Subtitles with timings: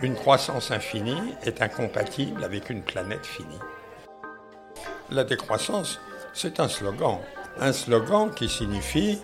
[0.00, 3.58] Une croissance infinie est incompatible avec une planète finie.
[5.10, 5.98] La décroissance,
[6.32, 7.18] c'est un slogan.
[7.58, 9.20] Un slogan qui signifie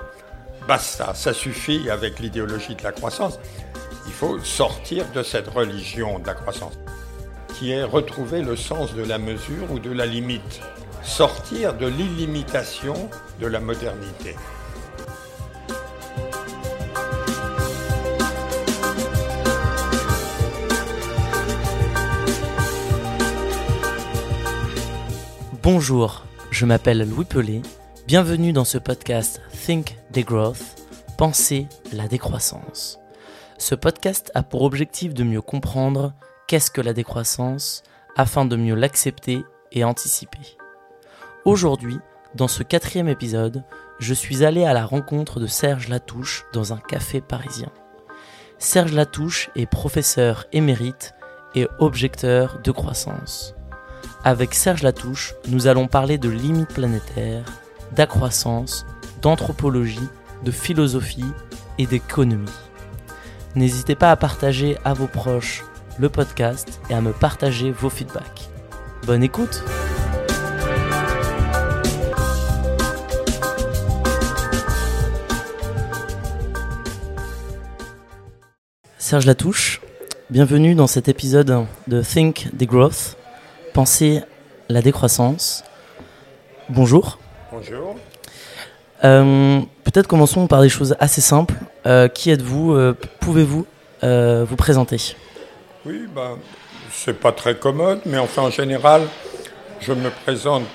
[0.66, 3.38] basta, ça suffit avec l'idéologie de la croissance.
[4.06, 6.76] Il faut sortir de cette religion de la croissance,
[7.54, 10.60] qui est retrouver le sens de la mesure ou de la limite.
[11.04, 14.34] Sortir de l'illimitation de la modernité.
[25.64, 27.62] Bonjour, je m'appelle Louis Pelé.
[28.06, 30.76] Bienvenue dans ce podcast Think Degrowth,
[31.16, 32.98] Penser la décroissance.
[33.56, 36.12] Ce podcast a pour objectif de mieux comprendre
[36.48, 37.82] qu'est-ce que la décroissance
[38.14, 40.58] afin de mieux l'accepter et anticiper.
[41.46, 41.96] Aujourd'hui,
[42.34, 43.64] dans ce quatrième épisode,
[43.98, 47.72] je suis allé à la rencontre de Serge Latouche dans un café parisien.
[48.58, 51.14] Serge Latouche est professeur émérite
[51.54, 53.54] et objecteur de croissance.
[54.26, 57.44] Avec Serge Latouche, nous allons parler de limites planétaires,
[57.92, 58.86] d'accroissance,
[59.20, 60.08] d'anthropologie,
[60.42, 61.26] de philosophie
[61.76, 62.48] et d'économie.
[63.54, 65.62] N'hésitez pas à partager à vos proches
[65.98, 68.48] le podcast et à me partager vos feedbacks.
[69.06, 69.62] Bonne écoute
[78.96, 79.82] Serge Latouche,
[80.30, 83.18] bienvenue dans cet épisode de Think the Growth,
[83.74, 84.20] Penser
[84.68, 85.64] la décroissance.
[86.68, 87.18] Bonjour.
[87.50, 87.96] Bonjour.
[89.02, 91.54] Euh, Peut-être commençons par des choses assez simples.
[91.84, 93.66] Euh, qui êtes-vous euh, Pouvez-vous
[94.00, 95.16] vous présenter?
[95.84, 96.38] Oui, ben,
[96.92, 99.02] c'est pas très commode, mais enfin en général,
[99.80, 100.68] je me présente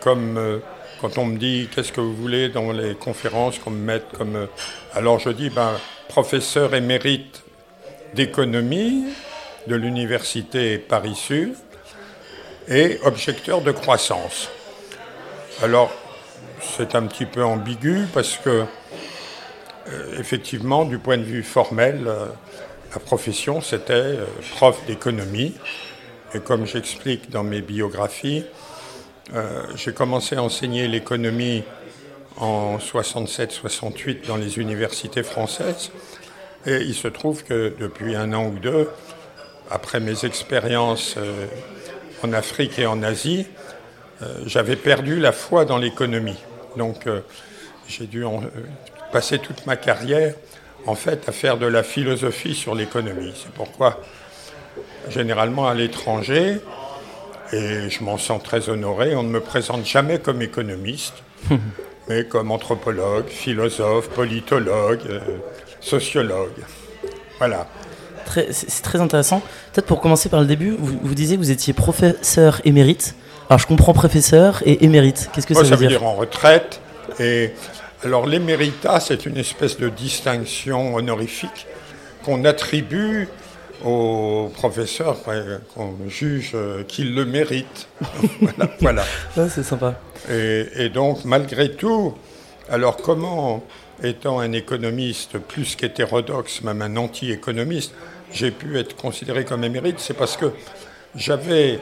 [0.00, 0.60] comme
[1.00, 4.46] quand on me dit qu'est-ce que vous voulez dans les conférences qu'on me mette comme.
[4.94, 5.72] alors je dis ben,
[6.08, 7.42] professeur émérite
[8.14, 9.06] d'économie
[9.66, 11.54] de l'université Paris-Sud
[12.68, 14.48] et objecteur de croissance.
[15.62, 15.90] Alors
[16.60, 18.64] c'est un petit peu ambigu parce que
[19.88, 22.26] euh, effectivement, du point de vue formel, euh,
[22.92, 25.54] la profession, c'était euh, prof d'économie.
[26.34, 28.44] Et comme j'explique dans mes biographies,
[29.76, 31.62] j'ai commencé à enseigner l'économie
[32.36, 35.90] en 67-68 dans les universités françaises.
[36.66, 38.90] Et il se trouve que depuis un an ou deux,
[39.70, 41.16] après mes expériences
[42.22, 43.46] en Afrique et en Asie,
[44.22, 46.38] euh, j'avais perdu la foi dans l'économie.
[46.76, 47.20] Donc euh,
[47.88, 48.46] j'ai dû en- euh,
[49.12, 50.34] passer toute ma carrière
[50.86, 53.32] en fait à faire de la philosophie sur l'économie.
[53.36, 54.00] C'est pourquoi
[55.08, 56.58] généralement à l'étranger,
[57.52, 61.14] et je m'en sens très honoré, on ne me présente jamais comme économiste,
[62.08, 65.20] mais comme anthropologue, philosophe, politologue, euh,
[65.80, 66.52] sociologue.
[67.38, 67.66] Voilà.
[68.50, 69.40] C'est très intéressant.
[69.72, 73.14] Peut-être pour commencer par le début, vous, vous disiez que vous étiez professeur émérite.
[73.48, 75.30] Alors je comprends professeur et émérite.
[75.32, 76.80] Qu'est-ce que Moi, ça, veut dire, en retraite.
[77.18, 77.52] Et
[78.04, 81.66] alors l'éméritat, c'est une espèce de distinction honorifique
[82.24, 83.28] qu'on attribue
[83.84, 85.16] aux professeurs,
[85.74, 87.88] qu'on juge euh, qu'ils le méritent.
[88.40, 88.70] voilà.
[88.80, 89.04] voilà.
[89.36, 89.94] Ouais, C'est sympa.
[90.28, 92.14] Et, et donc, malgré tout,
[92.68, 93.62] alors comment,
[94.02, 97.92] étant un économiste plus qu'hétérodoxe, même un anti-économiste,
[98.32, 100.52] j'ai pu être considéré comme émérite C'est parce que
[101.14, 101.80] j'avais,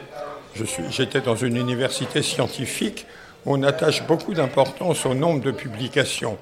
[0.89, 3.05] j'étais dans une université scientifique
[3.45, 6.37] où on attache beaucoup d'importance au nombre de publications.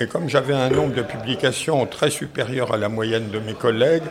[0.00, 4.04] Et comme j'avais un nombre de publications très supérieur à la moyenne de mes collègues,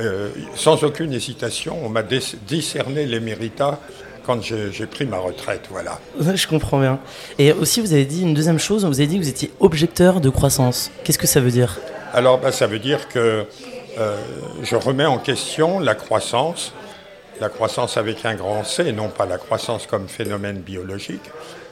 [0.00, 3.78] euh, sans aucune hésitation, on m'a discerné l'éméritat
[4.24, 5.66] quand j'ai j'ai pris ma retraite.
[5.70, 6.00] Voilà.
[6.20, 6.98] Ouais, je comprends bien.
[7.38, 8.84] Et aussi, vous avez dit une deuxième chose.
[8.84, 10.90] Vous avez dit que vous étiez objecteur de croissance.
[11.04, 11.78] Qu'est-ce que ça veut dire?
[12.12, 13.46] Alors, bah, ça veut dire que
[13.98, 14.16] euh,
[14.62, 16.72] je remets en question la croissance,
[17.40, 21.30] la croissance avec un grand C, non pas la croissance comme phénomène biologique,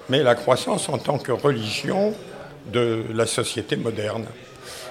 [0.08, 2.14] mais la croissance en tant que religion
[2.72, 4.24] de la société moderne.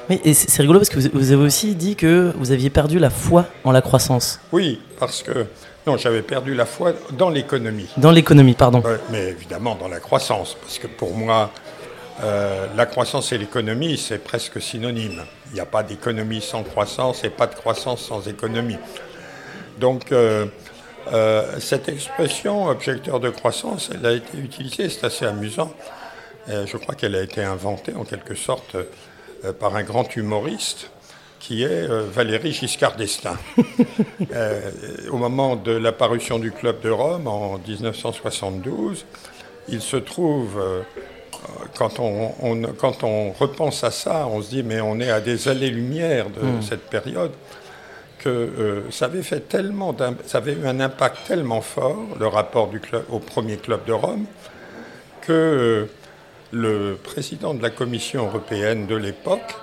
[0.10, 3.46] Mais c'est rigolo parce que vous, avez aussi dit que vous aviez perdu la foi
[3.66, 4.40] en la croissance.
[4.54, 5.48] Oui, parce que
[5.86, 7.90] non, j'avais perdu la foi dans l'économie.
[7.98, 8.82] Dans l'économie, pardon.
[8.82, 11.52] Ouais, mais évidemment dans la croissance, parce que pour moi,
[12.24, 15.24] euh, la croissance et l'économie, c'est presque synonyme.
[15.52, 18.78] Il n'y a pas d'économie sans croissance et pas de croissance sans économie.
[19.80, 20.48] Donc, euh,
[21.14, 25.72] euh, cette expression objecteur de croissance, elle a été utilisée, c'est assez amusant.
[26.50, 28.76] Euh, je crois qu'elle a été inventée en quelque sorte
[29.60, 30.90] par un grand humoriste
[31.40, 33.38] qui est Valéry Giscard d'Estaing.
[35.12, 39.06] Au moment de la parution du Club de Rome en 1972,
[39.70, 40.60] il se trouve,
[41.78, 45.20] quand, on, on- quand on repense à ça, on se dit mais on est à
[45.22, 47.32] des années-lumière de cette période,
[48.20, 49.96] que euh, ça avait fait tellement
[50.26, 53.94] ça avait eu un impact tellement fort, le rapport du club, au premier club de
[53.94, 54.26] Rome,
[55.22, 55.86] que euh,
[56.52, 59.56] le président de la Commission européenne de l'époque,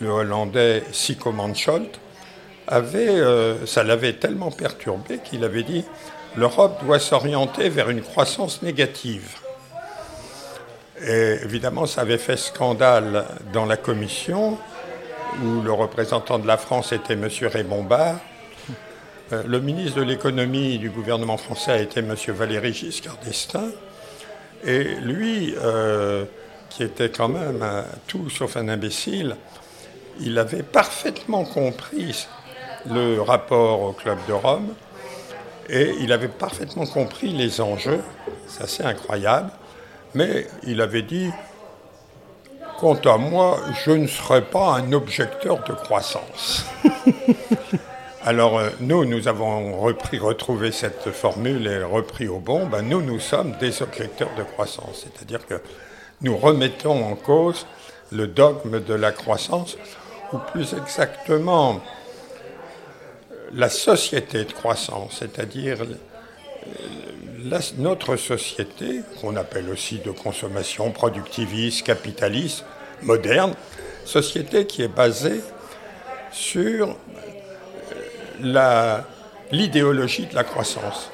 [0.00, 2.00] le Hollandais Sico Mansholt,
[2.66, 5.84] avait, euh, ça l'avait tellement perturbé qu'il avait dit
[6.36, 9.36] l'Europe doit s'orienter vers une croissance négative.
[11.02, 14.58] Et évidemment, ça avait fait scandale dans la Commission
[15.42, 17.28] où le représentant de la France était M.
[17.42, 18.16] Raymond Barre.
[19.32, 22.14] Euh, le ministre de l'économie du gouvernement français été M.
[22.28, 23.70] Valéry Giscard d'Estaing.
[24.64, 26.24] Et lui, euh,
[26.68, 27.64] qui était quand même
[28.06, 29.36] tout sauf un imbécile,
[30.20, 32.26] il avait parfaitement compris
[32.90, 34.74] le rapport au Club de Rome
[35.68, 38.00] et il avait parfaitement compris les enjeux.
[38.46, 39.50] C'est assez incroyable.
[40.14, 41.30] Mais il avait dit
[42.78, 46.64] Quant à moi, je ne serai pas un objecteur de croissance.
[48.24, 52.66] Alors, euh, nous, nous avons repris, retrouvé cette formule et repris au bon.
[52.66, 55.04] Ben, nous, nous sommes des objecteurs de croissance.
[55.04, 55.60] C'est-à-dire que
[56.20, 57.66] nous remettons en cause
[58.12, 59.76] le dogme de la croissance,
[60.32, 61.80] ou plus exactement,
[63.52, 65.78] la société de croissance, c'est-à-dire
[67.78, 72.64] notre société, qu'on appelle aussi de consommation productiviste, capitaliste,
[73.02, 73.54] moderne,
[74.04, 75.40] société qui est basée
[76.32, 76.96] sur
[78.44, 78.98] euh,
[79.52, 81.10] l'idéologie de la croissance,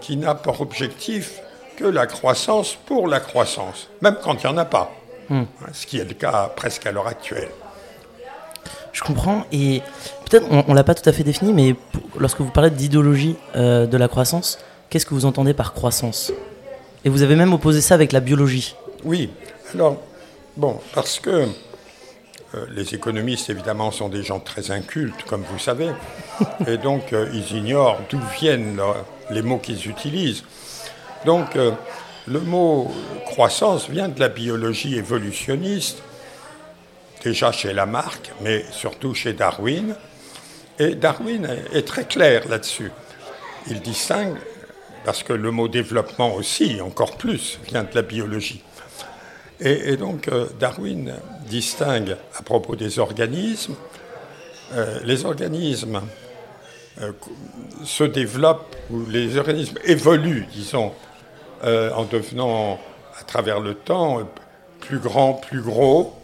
[0.00, 1.40] qui n'a pour objectif
[1.76, 4.92] que la croissance pour la croissance, même quand il n'y en a pas,
[5.28, 5.42] hmm.
[5.72, 7.48] ce qui est le cas presque à l'heure actuelle.
[8.92, 9.82] Je comprends, et
[10.30, 11.74] peut-être on ne l'a pas tout à fait défini, mais
[12.16, 14.58] lorsque vous parlez d'idéologie euh, de la croissance,
[14.94, 16.32] Qu'est-ce que vous entendez par croissance?
[17.04, 18.76] Et vous avez même opposé ça avec la biologie.
[19.02, 19.28] Oui,
[19.74, 20.00] alors,
[20.56, 21.48] bon, parce que
[22.54, 25.90] euh, les économistes, évidemment, sont des gens très incultes, comme vous savez,
[26.68, 28.80] et donc euh, ils ignorent d'où viennent
[29.30, 30.44] les mots qu'ils utilisent.
[31.26, 31.72] Donc, euh,
[32.28, 32.94] le mot
[33.26, 36.04] croissance vient de la biologie évolutionniste,
[37.24, 39.96] déjà chez Lamarck, mais surtout chez Darwin.
[40.78, 42.92] Et Darwin est très clair là-dessus.
[43.68, 44.36] Il distingue
[45.04, 48.62] parce que le mot développement aussi, encore plus, vient de la biologie.
[49.60, 51.14] Et, donc euh, Darwin
[51.48, 53.76] distingue à propos des organismes,
[54.74, 56.00] euh, les organismes
[57.00, 57.12] euh,
[57.84, 60.92] se développent, ou les organismes évoluent, disons,
[61.62, 62.78] en devenant
[63.18, 64.20] à travers le temps
[64.80, 66.14] plus grands, plus gros.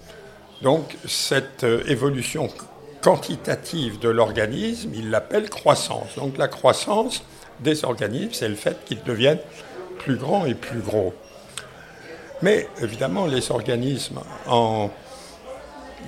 [0.61, 2.51] Donc cette évolution
[3.01, 6.17] quantitative de l'organisme, il l'appelle croissance.
[6.17, 7.25] Donc la croissance,
[7.61, 9.41] des organismes, c'est le fait qu'ils deviennent
[9.99, 11.15] plus grands et plus gros.
[12.43, 14.91] Mais évidemment, les organismes, en,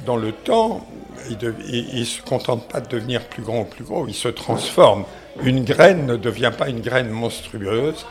[0.07, 0.87] dans le temps,
[1.29, 1.39] ils
[2.01, 5.05] ne se contentent pas de devenir plus grands ou plus gros, ils se transforment.
[5.43, 8.07] Une graine ne devient pas une graine monstrueuse,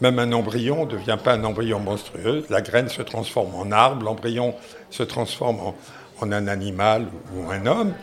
[0.00, 2.44] même un embryon ne devient pas un embryon monstrueux.
[2.50, 4.54] La graine se transforme en arbre, l'embryon
[4.90, 5.74] se transforme en,
[6.20, 7.94] en un animal ou un homme.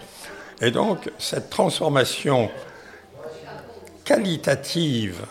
[0.61, 2.49] Et donc, cette transformation
[4.09, 5.21] qualitative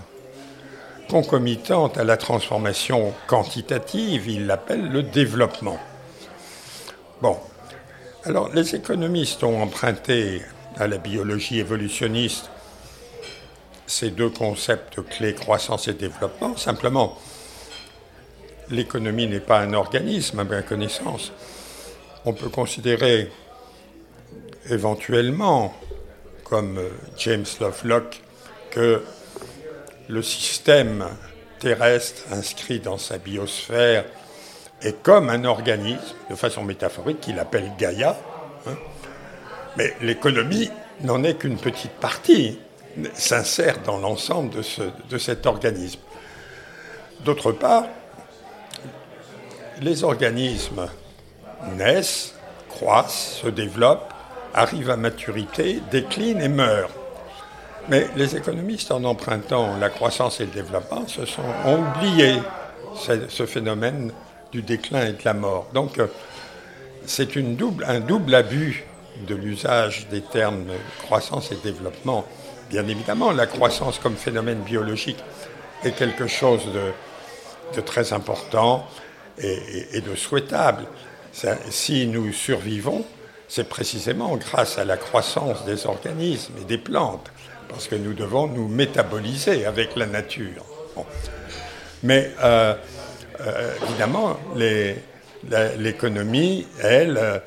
[1.10, 5.80] concomitante à la transformation quantitative, il l'appelle le développement.
[7.20, 7.36] Bon,
[8.22, 10.42] alors les économistes ont emprunté
[10.76, 12.50] à la biologie évolutionniste
[13.88, 16.56] ces deux concepts clés, croissance et développement.
[16.56, 17.18] Simplement,
[18.70, 21.32] l'économie n'est pas un organisme, à ma connaissance.
[22.24, 23.28] On peut considérer
[24.70, 25.74] éventuellement,
[26.44, 26.78] comme
[27.16, 28.22] James Lovelock
[28.70, 29.02] que
[30.08, 31.06] le système
[31.58, 34.04] terrestre inscrit dans sa biosphère
[34.82, 38.16] est comme un organisme, de façon métaphorique, qu'il appelle Gaïa.
[38.66, 38.76] Hein.
[39.76, 40.70] Mais l'économie
[41.02, 42.58] n'en est qu'une petite partie,
[43.14, 44.62] s'insère dans l'ensemble de,
[45.08, 46.00] de cet organisme.
[47.24, 47.84] D'autre part,
[49.80, 50.88] les organismes
[51.76, 52.34] naissent,
[52.68, 54.12] croissent, se développent,
[54.54, 56.90] arrivent à maturité, déclinent et meurent.
[57.88, 62.36] Mais les économistes, en empruntant la croissance et le développement, se sont, ont oublié
[62.94, 64.12] ce, phénomène
[64.52, 65.68] du déclin et de la mort.
[65.72, 66.06] Donc, euh,
[67.06, 68.84] c'est un double abus
[69.26, 70.66] de l'usage des termes
[70.98, 72.26] croissance et développement.
[72.68, 75.18] Bien évidemment, la croissance comme phénomène biologique
[75.82, 76.62] est quelque chose
[77.74, 78.86] de, très important
[79.38, 80.84] et, de souhaitable.
[81.70, 83.04] si nous survivons,
[83.48, 87.30] c'est précisément grâce à la croissance des organismes et des plantes
[87.68, 90.64] parce que nous devons nous métaboliser avec la nature.
[92.02, 92.74] Mais euh,
[93.40, 94.36] euh, évidemment,
[95.78, 97.40] l'économie, elle,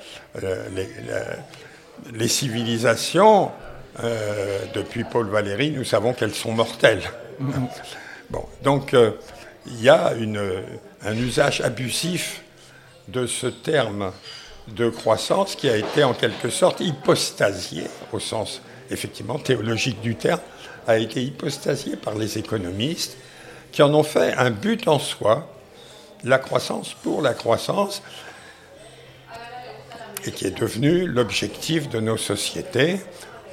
[0.43, 0.67] euh,
[2.13, 3.51] les, civilisations
[4.73, 7.03] depuis Paul Valéry, nous savons qu'elles sont mortelles.
[8.29, 8.95] Bon, donc
[9.67, 10.13] il y a
[11.03, 12.41] un usage abusif
[13.07, 14.11] de ce terme
[14.69, 18.61] de croissance qui a été en quelque sorte hypostasié, au sens
[18.91, 20.41] effectivement théologique du terme,
[20.87, 23.17] a été hypostasié par les économistes
[23.71, 25.47] qui en ont fait un but en soi,
[26.23, 28.01] la croissance pour la croissance,
[30.25, 32.99] et qui est devenu l'objectif de nos sociétés.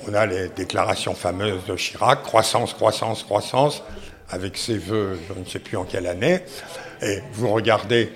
[0.07, 3.83] On a les déclarations fameuses de Chirac, croissance, croissance, croissance,
[4.31, 6.41] avec ses voeux, je ne sais plus en quelle année.
[7.01, 8.13] Et vous regardez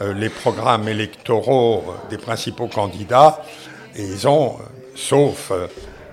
[0.00, 3.42] euh, les programmes électoraux des principaux candidats,
[3.96, 4.64] et ils ont, euh,
[4.96, 5.66] sauf euh,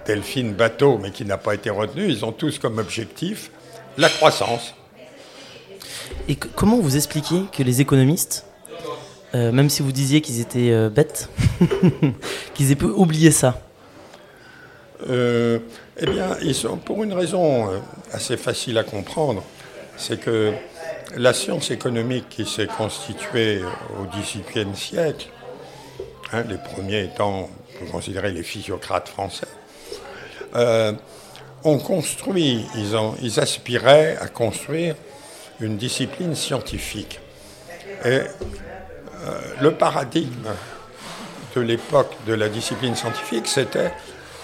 [0.06, 3.52] Delphine Bateau, mais qui n'a pas été retenu, ils ont tous comme objectif
[3.98, 4.74] la croissance.
[6.28, 8.46] Et comment vous expliquez que les économistes,
[9.34, 11.30] même si vous disiez qu'ils étaient bêtes,
[12.54, 13.62] qu'ils aient pu oublier ça?
[15.08, 15.60] Eh
[16.06, 17.70] bien, ils sont, pour une raison
[18.12, 19.44] assez facile à comprendre,
[19.98, 20.54] c'est que
[21.16, 23.62] la science économique qui s'est constituée
[24.00, 25.28] au XVIIIe siècle,
[26.32, 29.48] hein, les premiers étant, vous considérez, les physiocrates français,
[30.56, 30.94] euh,
[31.64, 34.96] ont construit, ils, aspiraient à construire
[35.60, 37.20] une discipline scientifique.
[38.04, 38.22] Et euh,
[39.62, 40.50] le paradigme
[41.56, 43.92] de l'époque de la discipline scientifique, c'était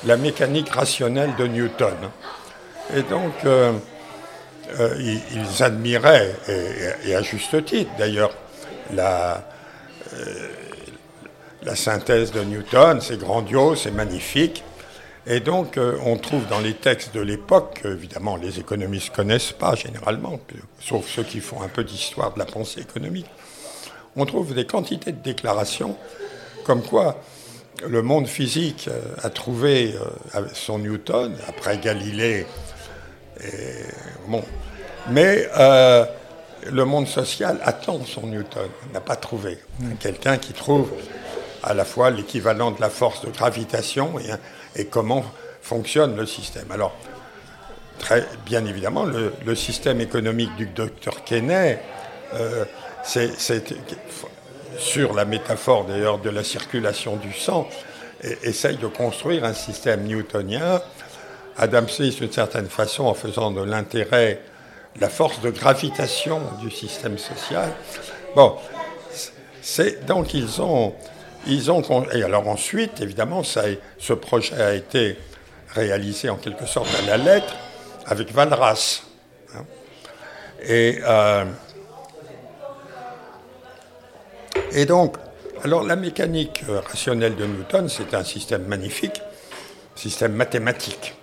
[0.06, 1.96] la mécanique rationnelle de Newton.
[2.96, 3.74] Et donc, euh,
[4.80, 6.36] euh, ils, admiraient,
[7.04, 8.32] et, à juste titre d'ailleurs,
[8.94, 9.44] la,
[11.64, 14.64] la synthèse de Newton, c'est grandiose, c'est magnifique.
[15.30, 19.52] Et donc, euh, on trouve dans les textes de l'époque, évidemment, les économistes ne connaissent
[19.52, 20.40] pas généralement,
[20.80, 23.28] sauf ceux qui font un peu d'histoire de la pensée économique,
[24.16, 25.98] on trouve des quantités de déclarations
[26.64, 27.22] comme quoi
[27.86, 28.90] le monde physique
[29.22, 29.94] a trouvé
[30.54, 32.48] son Newton, après Galilée
[34.28, 34.44] bon.
[35.10, 36.06] Mais euh,
[36.70, 39.58] le monde social attend son Newton, n'a pas trouvé.
[40.00, 40.92] Quelqu'un qui trouve
[41.64, 44.30] à la fois l'équivalent de la force de gravitation et,
[44.90, 45.24] comment
[45.62, 46.72] fonctionne le système.
[46.72, 46.96] Alors,
[48.00, 51.80] très bien évidemment, le, système économique du docteur Kenney,
[52.34, 52.66] euh,
[53.04, 53.32] c'est
[54.78, 57.68] sur la métaphore d'ailleurs de la circulation du sang,
[58.44, 60.82] essaye de construire un système newtonien
[61.58, 64.42] Adam Smith, d'une certaine façon, en faisant de l'intérêt
[65.00, 67.72] la force de gravitation du système social.
[68.36, 68.56] Bon,
[69.62, 70.94] c'est donc ils ont,
[71.48, 73.63] ils ont et alors ensuite, évidemment, ça,
[73.98, 75.18] ce projet a été
[75.74, 77.56] réalisé en quelque sorte à la lettre
[78.06, 79.04] avec Valras.
[79.56, 79.63] Hein.
[80.63, 81.46] Et, euh,
[84.72, 85.18] et donc,
[85.63, 89.22] alors la mécanique rationnelle de Newton, c'est un système magnifique,
[89.96, 91.16] système mathématique.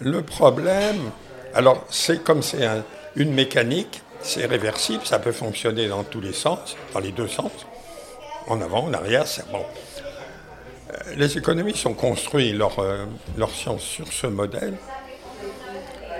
[0.00, 1.10] Le problème,
[1.54, 2.68] alors c'est comme c'est
[3.16, 7.52] une mécanique, c'est réversible, ça peut fonctionner dans tous les sens, dans les deux sens,
[8.46, 9.64] en avant, en arrière, c'est bon.
[10.92, 13.04] Euh, les économistes ont construit leur, euh,
[13.36, 14.74] leur science sur ce modèle.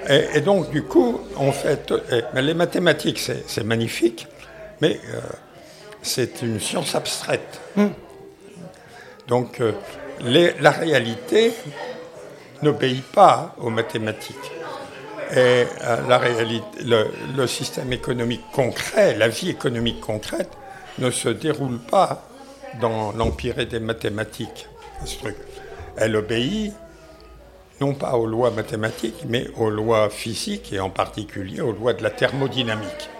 [0.08, 1.92] Et, donc, du coup, on fait.
[2.32, 4.28] mais les mathématiques, c'est magnifique,
[4.80, 5.20] mais euh,
[6.00, 7.60] c'est une science abstraite.
[7.74, 7.88] Hmm.
[9.26, 9.60] Donc,
[10.20, 11.52] la réalité,
[12.62, 14.36] n'obéit pas aux mathématiques.
[15.32, 15.64] Et euh,
[16.08, 20.50] la réalité, le, système économique concret, la vie économique concrète,
[20.98, 22.26] ne se déroule pas
[22.80, 24.68] dans l'empire des mathématiques.
[25.96, 26.74] Elle obéit
[27.80, 32.02] non pas aux lois mathématiques, mais aux lois physiques et en particulier aux lois de
[32.02, 33.10] la thermodynamique.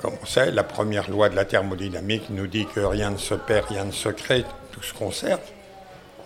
[0.00, 3.34] Comme on sait, la première loi de la thermodynamique nous dit que rien ne se
[3.34, 5.40] perd, rien ne se crée, tout se conserve.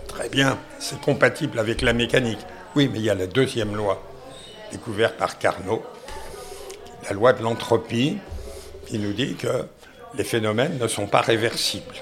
[0.09, 2.39] Très bien, c'est compatible avec la mécanique.
[2.75, 4.03] Oui, mais il y a la deuxième loi,
[4.73, 5.83] découverte par Carnot,
[7.05, 8.19] la loi de l'entropie,
[8.87, 9.67] qui nous dit que
[10.15, 11.95] les phénomènes ne sont pas réversibles.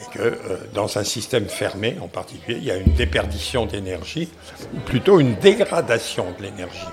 [0.00, 0.36] Et que euh,
[0.74, 4.28] dans un système fermé, en particulier, il y a une déperdition d'énergie,
[4.74, 6.88] ou plutôt une dégradation de l'énergie.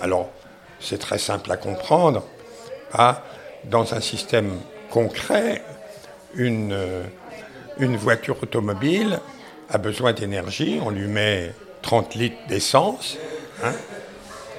[0.00, 0.30] Alors,
[0.80, 2.24] c'est très simple à comprendre.
[2.94, 3.16] Hein.
[3.64, 4.52] dans un système
[4.90, 5.62] concret,
[6.34, 6.72] une.
[6.72, 7.02] Euh,
[7.78, 9.20] une voiture automobile
[9.70, 13.18] a besoin d'énergie, on lui met 30 litres d'essence,
[13.64, 13.72] hein,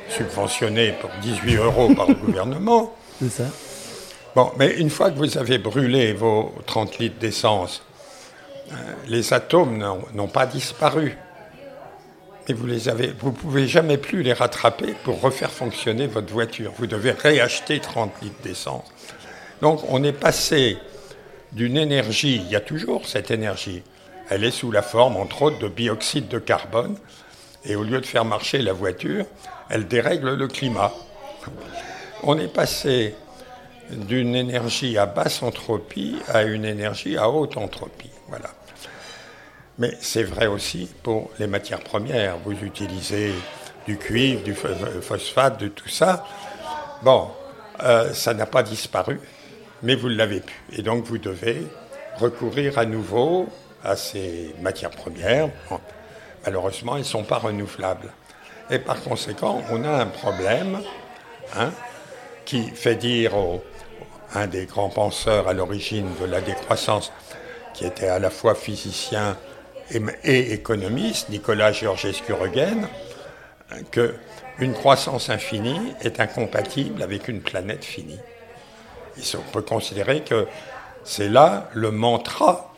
[0.10, 2.94] subventionné pour 18 euros par le gouvernement.
[3.20, 3.46] C'est ça.
[4.36, 7.82] Bon, mais une fois que vous avez brûlé vos 30 litres d'essence,
[8.72, 8.76] euh,
[9.08, 9.84] les atomes
[10.14, 11.18] n'ont pas disparu.
[12.48, 16.72] Et vous les avez, vous pouvez jamais plus les rattraper pour refaire fonctionner votre voiture.
[16.78, 18.86] Vous devez réacheter 30 litres d'essence.
[19.62, 20.78] Donc on est passé
[21.52, 23.82] d'une énergie, il y a toujours cette énergie,
[24.30, 26.96] elle est sous la forme, entre autres, de bioxyde de carbone.
[27.66, 29.26] Et au lieu de faire marcher la voiture,
[29.70, 30.94] elle dérègle le climat.
[32.24, 33.16] On est passé
[33.90, 38.10] d'une énergie à basse entropie à une énergie à haute entropie.
[39.80, 42.38] Mais c'est vrai aussi pour les matières premières.
[42.44, 43.32] Vous utilisez
[43.86, 46.26] du cuivre, du phosphate, de tout ça.
[47.04, 47.30] Bon,
[47.84, 49.20] euh, ça n'a pas disparu,
[49.84, 50.56] mais vous l'avez pu.
[50.74, 51.68] Et donc vous devez
[52.18, 53.48] recourir à nouveau
[53.84, 55.50] à ces matières premières.
[56.44, 58.12] malheureusement, elles ne sont pas renouvelables.
[58.72, 60.82] Et par conséquent, on a un problème
[61.56, 61.72] hein,
[62.48, 63.62] qui fait dire au,
[64.34, 67.12] un des grands penseurs à l'origine de la décroissance,
[67.74, 69.38] qui était à la fois physicien
[70.24, 72.88] et, économiste, Nicolas Georgescu-Roegen,
[73.92, 78.20] qu'une croissance infinie est incompatible avec une planète finie.
[79.36, 80.48] on peut considérer que
[81.04, 82.74] c'est là le mantra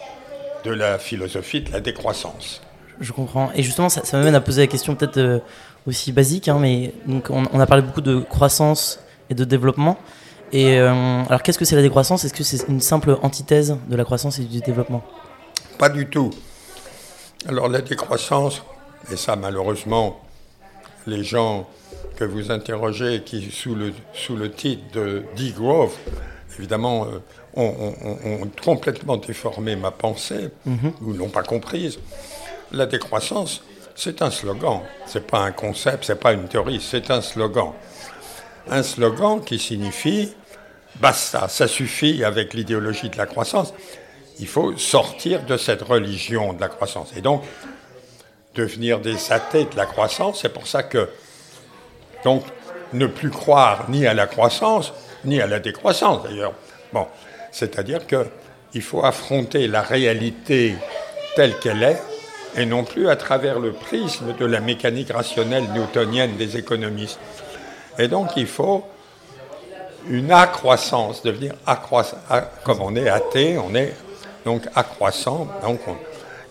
[0.64, 2.62] de la philosophie de la décroissance.
[3.00, 3.52] Je comprends.
[3.54, 5.40] Et justement, ça, m'amène à poser la question peut-être euh,
[5.88, 9.00] aussi basique, hein, mais donc on, a parlé beaucoup de croissance
[9.30, 9.98] et de développement.
[10.52, 12.26] Et euh, alors, qu'est-ce que c'est la décroissance?
[12.26, 15.04] Est-ce que c'est une simple antithèse de la croissance et du développement?
[15.78, 16.32] Pas du tout.
[17.48, 18.64] Alors, la décroissance,
[19.12, 20.20] et ça, malheureusement,
[21.06, 21.68] les gens
[22.18, 25.92] que vous interrogez, qui sous le, sous le titre de degrowth,
[26.58, 27.20] évidemment, euh,
[27.56, 30.94] ont, complètement déformé ma pensée, mhm.
[31.02, 32.00] ou l'ont pas comprise.
[32.72, 33.64] La décroissance,
[33.96, 34.82] c'est un slogan.
[35.06, 37.74] C'est pas un concept, c'est pas une théorie, c'est un slogan.
[38.70, 40.34] Un slogan qui signifie
[41.00, 43.74] basta, ça suffit avec l'idéologie de la croissance.
[44.40, 47.12] Il faut sortir de cette religion de la croissance.
[47.16, 47.44] Et donc,
[48.56, 51.10] devenir des athées de la croissance, c'est pour ça que,
[52.24, 52.44] donc,
[52.94, 54.94] ne plus croire ni à la croissance,
[55.26, 56.54] ni à la décroissance d'ailleurs.
[56.94, 57.08] Bon,
[57.52, 60.76] c'est-à-dire qu'il faut affronter la réalité
[61.36, 62.02] telle qu'elle est,
[62.56, 67.20] et non plus à travers le prisme de la mécanique rationnelle newtonienne des économistes.
[68.00, 68.84] Et donc, il faut
[70.08, 72.18] une accroissance, devenir accroissant.
[72.64, 73.94] Comme on est athée, on est
[74.46, 75.48] donc accroissant.
[75.62, 75.80] Donc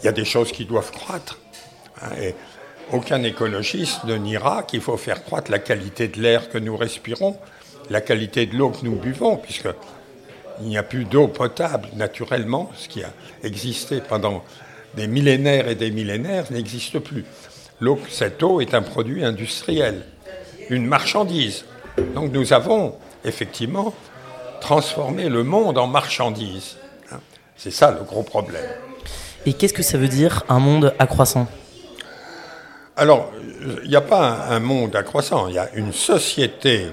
[0.00, 1.38] il y a des choses qui doivent croître.
[2.02, 2.34] Hein, et
[2.92, 7.37] aucun écologiste ne niera qu'il faut faire croître la qualité de l'air que nous respirons,
[7.90, 9.68] la qualité de l'eau que nous buvons, puisque
[10.61, 13.11] il n'y a plus d'eau potable naturellement, ce qui a
[13.42, 14.42] existé pendant
[14.94, 17.24] des millénaires et des millénaires n'existe plus.
[18.11, 20.04] Cette eau est un produit industriel,
[20.70, 21.64] une marchandise.
[22.14, 23.94] Donc nous avons effectivement,
[24.61, 26.76] transformer le monde en marchandise.
[27.12, 27.20] Hein.
[27.57, 28.64] C'est ça le gros problème.
[29.46, 31.46] Et qu'est-ce que ça veut dire un monde accroissant?
[32.96, 33.31] Alors,
[33.85, 36.87] il n'y a pas un, monde accroissant, il y a une société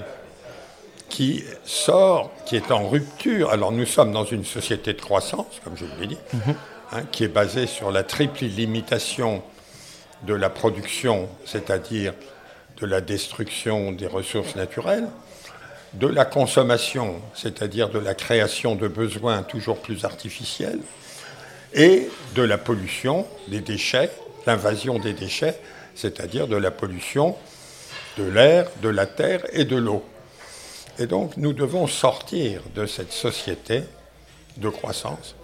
[1.08, 3.50] qui sort, qui est en rupture.
[3.50, 6.54] Alors nous sommes dans une société de croissance, comme je l'ai dit, mhm.
[6.92, 9.42] hein, qui est basée sur la triple limitation
[10.22, 12.14] de la production, c'est-à-dire
[12.78, 15.08] de la destruction des ressources naturelles,
[15.94, 20.80] de la consommation, c'est-à-dire de la création de besoins toujours plus artificiels,
[21.72, 24.10] et de la pollution des déchets,
[24.46, 25.58] l'invasion des déchets,
[25.94, 27.36] c'est-à-dire de la pollution
[28.18, 30.04] de l'air, de la terre et de l'eau.
[30.98, 33.82] Et donc nous devons sortir de cette société
[34.56, 35.34] de croissance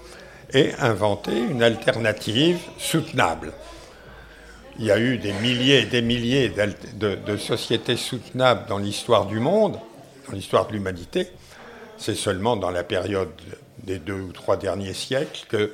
[0.52, 3.52] et inventer une alternative soutenable.
[4.78, 6.50] Il y a eu des milliers et des milliers
[6.94, 9.78] de, sociétés soutenables dans l'histoire du monde,
[10.26, 11.28] dans l'histoire de l'humanité.
[11.98, 13.30] C'est seulement dans la période
[13.84, 15.72] des deux ou trois derniers siècles que,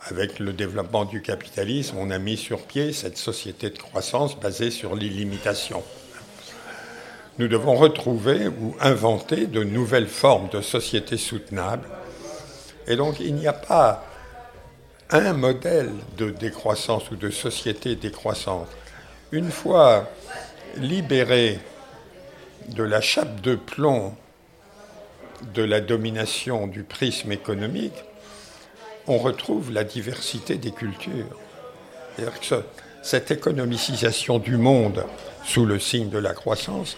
[0.00, 4.70] avec le développement du capitalisme, on a mis sur pied cette société de croissance basée
[4.70, 5.82] sur l'illimitation.
[7.38, 11.86] Nous devons retrouver ou inventer de nouvelles formes de société soutenables.
[12.88, 14.05] Et donc il n'y a pas
[15.10, 18.68] un modèle de décroissance ou de société décroissante.
[19.32, 20.08] Une fois
[20.76, 21.58] libéré
[22.68, 24.14] de la chape de plomb
[25.54, 28.04] de la domination du prisme économique,
[29.06, 31.38] on retrouve la diversité des cultures.
[32.16, 32.62] Que
[33.02, 35.04] cette économicisation du monde
[35.44, 36.96] sous le signe de la croissance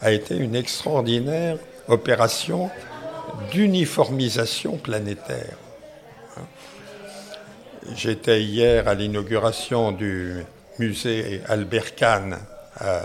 [0.00, 2.70] a été une extraordinaire opération
[3.50, 5.56] d'uniformisation planétaire.
[7.94, 10.44] J'étais hier à l'inauguration du
[10.78, 12.38] musée Albert Kahn
[12.78, 13.00] à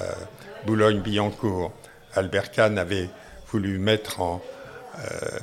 [0.65, 1.71] Boulogne-Billancourt.
[2.13, 3.09] Albert Kahn avait
[3.51, 4.41] voulu mettre en.
[4.99, 5.39] Euh,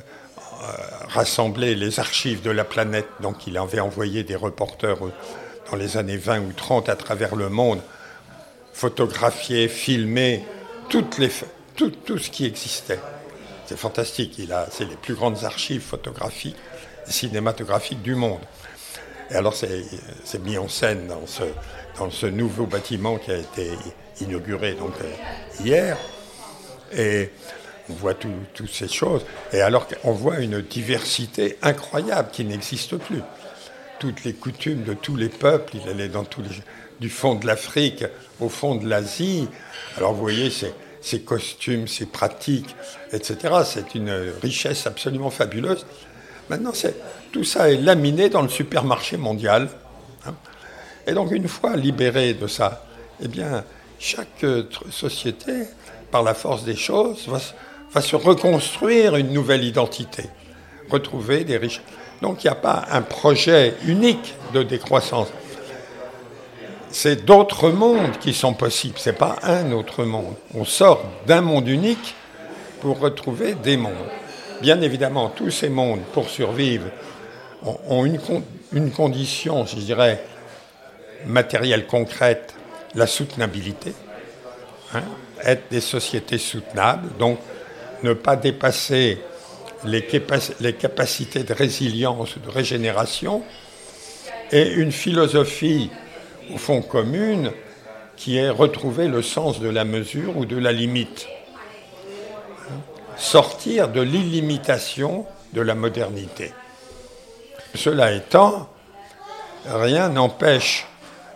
[1.09, 3.07] rassembler les archives de la planète.
[3.21, 4.97] Donc il avait envoyé des reporters
[5.69, 7.81] dans les années 20 ou 30 à travers le monde,
[8.73, 10.45] photographier, filmer
[10.89, 12.99] tout, ce qui existait.
[13.65, 14.39] C'est fantastique.
[14.71, 16.57] C'est les plus grandes archives photographiques,
[17.07, 18.41] cinématographiques du monde.
[19.31, 21.43] Et alors c'est mis en scène dans ce,
[21.97, 23.71] dans ce nouveau bâtiment qui a été
[24.21, 25.97] inauguré donc, euh, hier.
[26.95, 27.31] Et
[27.89, 29.25] on voit toutes ces choses.
[29.53, 33.21] Et alors qu'on voit une diversité incroyable qui n'existe plus.
[33.99, 36.49] Toutes les coutumes de tous les peuples, il allait dans tous les,
[36.99, 38.03] du fond de l'Afrique
[38.39, 39.47] au fond de l'Asie.
[39.97, 40.51] Alors vous voyez,
[41.01, 42.75] ces, costumes, ces pratiques,
[43.11, 43.37] etc.
[43.65, 45.85] C'est une richesse absolument fabuleuse.
[46.49, 46.71] Maintenant,
[47.31, 49.69] tout ça est laminé dans le supermarché mondial.
[50.25, 50.33] Hein.
[51.07, 52.85] Et donc, une fois libéré de ça,
[53.21, 53.63] eh bien,
[53.99, 54.45] chaque
[54.91, 55.53] société,
[56.11, 57.39] par la force des choses, va,
[57.91, 60.23] va se reconstruire une nouvelle identité,
[60.89, 61.83] retrouver des richesses.
[62.21, 65.27] Donc, il n'y a pas un projet unique de décroissance
[66.95, 68.97] c'est d'autres mondes qui sont possibles.
[68.97, 70.35] Ce n'est pas un autre monde.
[70.53, 72.15] On sort d'un monde unique
[72.79, 73.91] pour retrouver des mondes.
[74.61, 76.87] Bien évidemment, tous ces mondes, pour survivre,
[77.87, 80.23] ont une, condition, je dirais,
[81.25, 82.53] matérielle concrète,
[82.93, 83.93] la soutenabilité.
[84.93, 85.03] Hein,
[85.43, 87.39] être des sociétés soutenables, donc
[88.03, 89.19] ne pas dépasser
[89.83, 93.43] les, capacités de résilience, de régénération,
[94.51, 95.89] et une philosophie
[96.53, 97.51] au fond commune,
[98.15, 101.27] qui est retrouver le sens de la mesure ou de la limite.
[103.17, 106.53] Sortir de l'illimitation de la modernité.
[107.73, 108.69] Cela étant,
[109.65, 110.87] rien n'empêche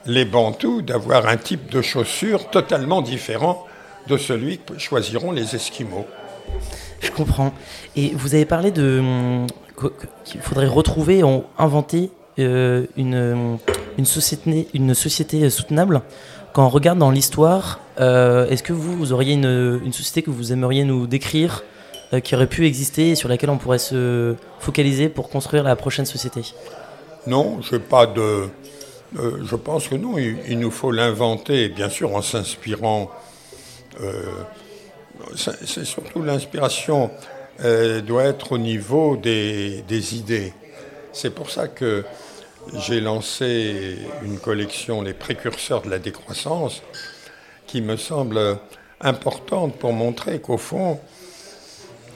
[0.06, 3.65] les Bantous d'avoir un type de chaussure totalement différent
[4.08, 6.06] de celui que choisiront les Esquimaux.
[7.00, 7.54] Je comprends.
[7.96, 9.48] Et vous avez parlé de hum,
[10.26, 11.22] qu'il faudrait retrouver,
[11.58, 13.58] inventer euh, une,
[13.98, 16.02] une société, une société soutenable,
[16.54, 21.08] quand on regarde dans l'histoire, est-ce que vous, auriez une, société que vous aimeriez nous
[21.08, 21.64] décrire
[22.14, 25.76] euh, qui aurait pu exister et sur laquelle on pourrait se focaliser pour construire la
[25.76, 26.42] prochaine société?
[27.28, 28.48] Non, je pas de.
[29.18, 33.12] Euh, je pense que non, il, nous faut l'inventer, bien sûr, en s'inspirant.
[35.36, 37.12] c'est surtout l'inspiration
[38.08, 40.54] doit être au niveau des idées.
[41.12, 42.06] C'est pour ça que
[42.78, 46.82] j'ai lancé une collection, Les précurseurs de la décroissance,
[47.69, 48.58] qui me semble
[48.99, 50.99] importante pour montrer qu'au fond,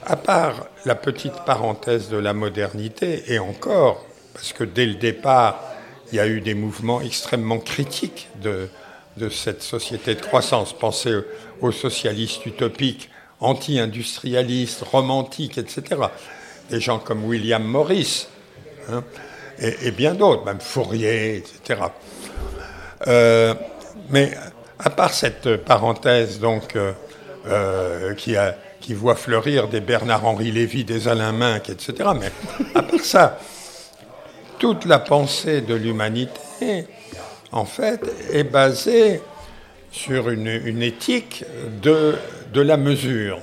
[0.04, 5.62] à part la petite parenthèse de la modernité, et encore, parce que dès le départ,
[6.10, 8.68] il y a eu des mouvements extrêmement critiques de,
[9.16, 10.72] de cette société de croissance.
[10.72, 11.14] Pensez
[11.60, 16.00] aux socialistes utopiques, anti-industrialistes, romantiques, etc.
[16.70, 18.26] Des gens comme William Morris.
[18.90, 19.04] Hein,
[19.60, 21.80] et, bien d'autres, même Fourier, etc.
[23.06, 23.54] Euh,
[24.10, 24.36] mais
[24.84, 26.92] à part cette parenthèse donc euh,
[27.46, 32.10] euh, qui, voit fleurir des Bernard-Henri Lévy, des Alain Minck, etc.
[32.20, 32.30] Mais
[32.74, 33.38] à part ça,
[34.58, 36.86] toute la pensée de l'humanité,
[37.50, 39.22] en fait, est basée
[39.90, 41.44] sur une, éthique
[41.82, 42.16] de,
[42.52, 43.38] de, la mesure.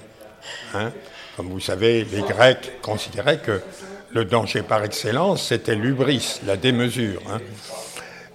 [0.76, 0.92] Hein.
[1.38, 3.62] Comme vous savez, les Grecs considéraient que
[4.12, 7.22] le danger par excellence, c'était l'ubris, la démesure.
[7.30, 7.40] Hein.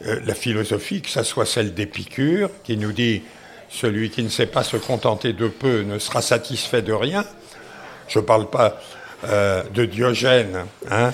[0.07, 3.23] Euh, la philosophie, que ce soit celle d'Épicure, qui nous dit
[3.69, 7.25] celui qui ne sait pas se contenter de peu ne sera satisfait de rien.
[8.09, 8.81] Je ne parle pas
[9.25, 11.13] euh, de Diogène, hein,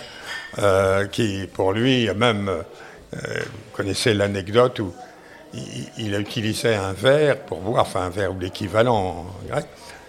[0.59, 2.51] euh, qui pour lui, même,
[3.13, 3.21] vous
[3.73, 4.93] connaissez l'anecdote où
[5.55, 9.67] il, il, a utilisé un verre pour boire, enfin un verre ou l'équivalent en grec,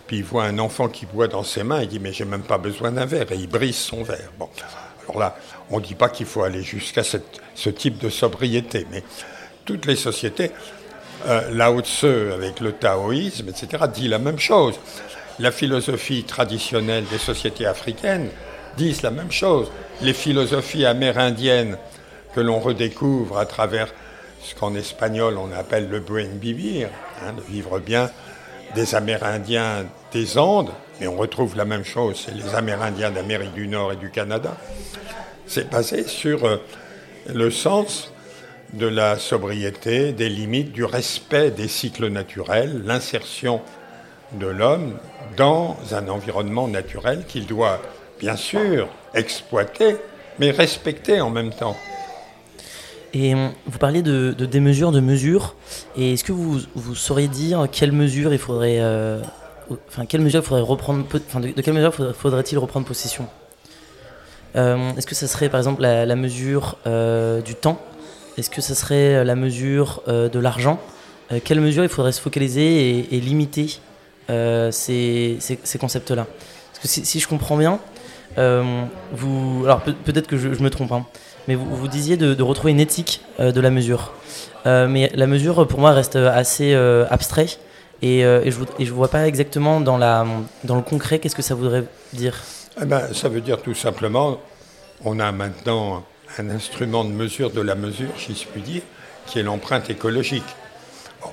[0.08, 2.44] puis il voit un enfant qui boit dans ses mains, il dit mais j'ai même
[2.44, 4.32] pas besoin d'un verre, et il brise son verre.
[4.38, 4.50] Bon,
[5.04, 5.38] alors là,
[5.70, 9.04] on ne dit pas qu'il faut aller jusqu'à ce type de sobriété, mais
[9.66, 10.52] toutes les sociétés,
[11.28, 14.76] euh, Lao Tse avec le taoïsme, etc., dit la même chose.
[15.40, 18.30] La philosophie traditionnelle des sociétés africaines
[18.78, 19.72] disent la même chose.
[20.02, 21.78] Les philosophies amérindiennes
[22.36, 23.88] que l'on redécouvre à travers
[24.42, 26.90] ce qu'en espagnol on appelle le buen vivir,
[27.22, 28.10] hein, de vivre bien,
[28.76, 33.68] des Amérindiens des Andes, mais on retrouve la même chose, c'est les Amérindiens d'Amérique du
[33.68, 34.58] Nord et du Canada.
[35.48, 36.58] C'est basé sur euh,
[37.34, 38.12] le sens
[38.74, 43.62] de la sobriété, des limites, du respect des cycles naturels, l'insertion
[44.34, 44.98] de l'homme
[45.38, 47.80] dans un environnement naturel qu'il doit
[48.20, 49.98] bien sûr exploiter,
[50.40, 51.78] mais respecter en même temps.
[53.14, 55.56] Et euh, vous parliez de, de démesure, de mesure.
[55.96, 59.22] Et est-ce que vous, vous sauriez dire quelle mesure il faudrait, euh,
[59.90, 63.28] faudrait reprendre, enfin de, quelle mesure faudrait-il reprendre possession?
[64.56, 66.78] Est-ce que ça serait par exemple la, mesure
[67.46, 67.80] du temps?
[68.38, 70.80] Est-ce que ça serait la mesure de l'argent?
[71.44, 73.80] Quelle mesure il faudrait se focaliser et, limiter
[74.28, 76.28] ces, ces, concepts-là?
[76.72, 77.80] Parce que si, si, je comprends bien,
[78.38, 81.06] vous, alors peut-être que je, me trompe, hein,
[81.48, 84.14] mais vous, vous disiez de, retrouver une éthique de la mesure.
[84.66, 86.76] mais la mesure, pour moi, reste assez
[87.10, 87.48] abstrait.
[88.04, 90.26] Et, et je ne vois pas exactement dans, la,
[90.64, 92.36] dans le concret qu'est-ce que ça voudrait dire?
[92.82, 94.42] Eh ben, ça veut dire tout simplement,
[95.06, 96.04] on a maintenant
[96.40, 98.82] un instrument de mesure de la mesure, si je puis dire,
[99.28, 100.44] qui est l'empreinte écologique.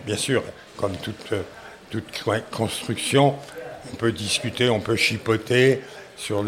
[0.05, 0.43] bien sûr,
[0.77, 1.33] comme toute,
[1.89, 2.05] toute
[2.51, 3.37] construction,
[3.91, 5.81] on peut discuter, on peut chipoter
[6.15, 6.45] sur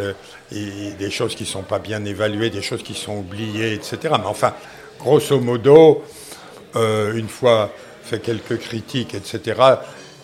[0.51, 3.97] des choses qui ne sont pas bien évaluées, des choses qui sont oubliées, etc.
[4.03, 4.55] Mais enfin,
[4.99, 6.05] grosso modo,
[6.77, 7.73] euh, une fois
[8.05, 9.59] fait quelques critiques, etc.,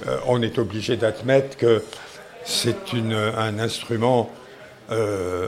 [0.06, 1.82] euh, on est obligé d'admettre que
[2.44, 4.30] c'est un instrument
[4.90, 5.46] euh,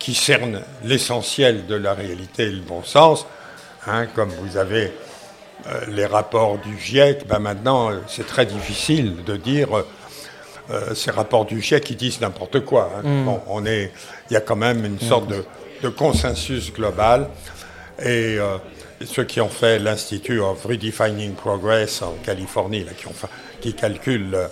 [0.00, 3.24] qui cerne l'essentiel de la réalité et le bon sens.
[3.86, 4.92] Hein, comme vous avez
[5.66, 9.68] euh, les rapports du GIEC, ben maintenant c'est très difficile de dire
[10.70, 12.90] euh, ces rapports du GIEC qui disent n'importe quoi.
[12.96, 13.02] Hein.
[13.08, 13.24] Mm.
[13.24, 13.92] Bon, on est,
[14.28, 15.44] il y a quand même une sorte de,
[15.90, 17.28] consensus global
[18.02, 18.38] et
[19.04, 23.12] ceux qui ont fait l'Institut of Redefining Progress en Californie, là, qui, ont,
[23.60, 24.48] qui calculent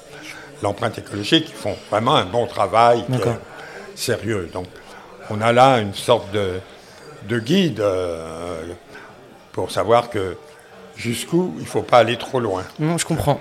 [0.62, 3.04] l'empreinte écologique, ils font vraiment un bon travail
[3.94, 4.48] sérieux.
[4.52, 4.66] Donc
[5.30, 6.60] on a là une sorte de,
[7.28, 8.62] de guide euh,
[9.52, 10.36] pour savoir que
[10.96, 12.62] jusqu'où il ne faut pas aller trop loin.
[12.78, 13.40] Non, je comprends.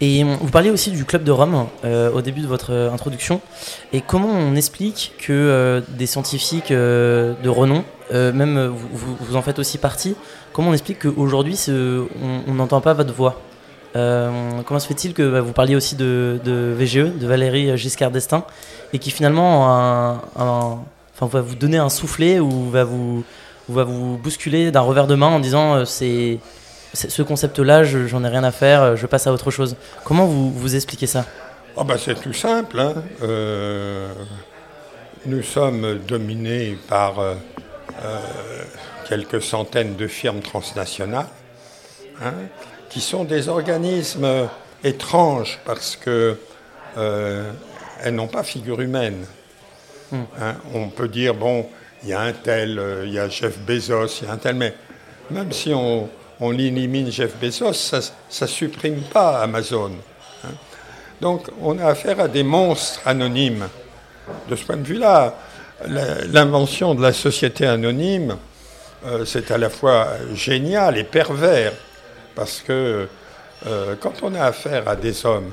[0.00, 3.40] Et vous parliez aussi du club de Rome euh, au début de votre introduction.
[3.92, 9.58] Et comment on explique que euh, des scientifiques de renom, même vous, vous, en faites
[9.58, 10.16] aussi partie,
[10.52, 13.40] comment on explique qu'aujourd'hui on n'entend pas votre voix?
[13.94, 16.40] Comment se fait-il que bah, vous parliez aussi de,
[16.76, 18.44] VGE, de Valérie Giscard d'Estaing,
[18.92, 20.20] et qui finalement
[21.26, 23.24] va vous donner un soufflet ou va vous,
[23.68, 26.38] bousculer d'un revers de main en disant euh, c'est
[26.92, 29.76] ce concept-là, j'en ai rien à faire, euh, je passe à autre chose.
[30.04, 31.24] Comment vous, vous expliquez ça?
[31.76, 32.78] Oh C'est tout simple.
[32.78, 32.94] Hein.
[33.22, 34.12] Euh,
[35.26, 37.14] nous sommes dominés par
[39.08, 41.26] quelques centaines de firmes transnationales
[42.22, 42.32] hein,
[42.94, 44.48] qui sont des organismes
[44.82, 46.38] étranges parce que
[48.04, 49.26] elles n'ont pas figure humaine.
[50.12, 50.22] Hmm.
[50.40, 51.66] Hein, on peut dire, bon,
[52.02, 54.36] il y a un tel, euh, il y a Jeff Bezos, il y a un
[54.36, 54.74] tel, mais
[55.30, 56.08] même si on,
[56.52, 58.00] élimine Jeff Bezos, ça
[58.42, 59.92] ne supprime pas Amazon.
[60.44, 60.50] Hein.
[61.22, 63.68] Donc on a affaire à des monstres anonymes.
[64.50, 65.34] De ce point de vue-là,
[65.86, 68.36] l'invention de la société anonyme,
[69.06, 71.72] euh, c'est à la fois génial et pervers,
[72.34, 73.08] parce que
[73.66, 75.52] euh, quand on a affaire à des hommes,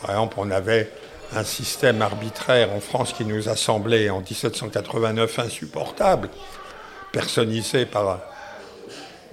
[0.00, 0.90] par exemple, on avait
[1.34, 6.28] un système arbitraire en France qui nous a semblé en 1789 insupportable,
[7.12, 8.20] personnisé par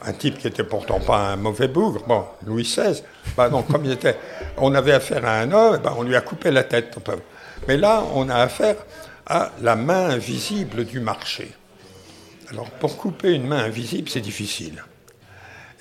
[0.04, 3.04] un type qui était pourtant pas un mauvais bougre, bon, Louis XVI,
[3.38, 4.18] bah comme il était,
[4.58, 6.98] on avait affaire à un homme, bah on lui a coupé la tête.
[7.68, 8.78] Mais là, on a affaire
[9.28, 11.52] à la main invisible du marché.
[12.50, 14.84] Alors, pour couper une main invisible, c'est difficile.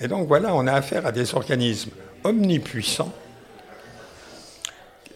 [0.01, 1.91] Et donc voilà, on a affaire à des organismes
[2.23, 3.13] omnipuissants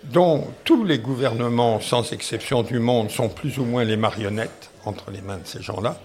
[0.03, 5.09] dont tous les gouvernements, sans exception du monde, sont plus ou moins les marionnettes entre
[5.09, 5.97] les mains de ces gens-là,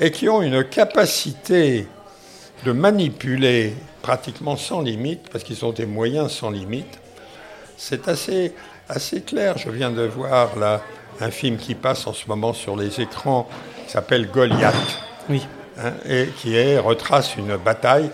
[0.00, 1.88] et qui ont une capacité
[2.66, 6.98] de manipuler pratiquement sans limite, parce qu'ils ont des moyens sans limite.
[7.78, 8.52] C'est assez,
[8.88, 9.56] assez clair.
[9.56, 10.82] Je viens de voir là
[11.20, 13.48] un film qui passe en ce moment sur les écrans,
[13.86, 14.74] qui s'appelle Goliath,
[15.30, 15.46] oui.
[15.76, 18.08] Hein, et qui retrace une bataille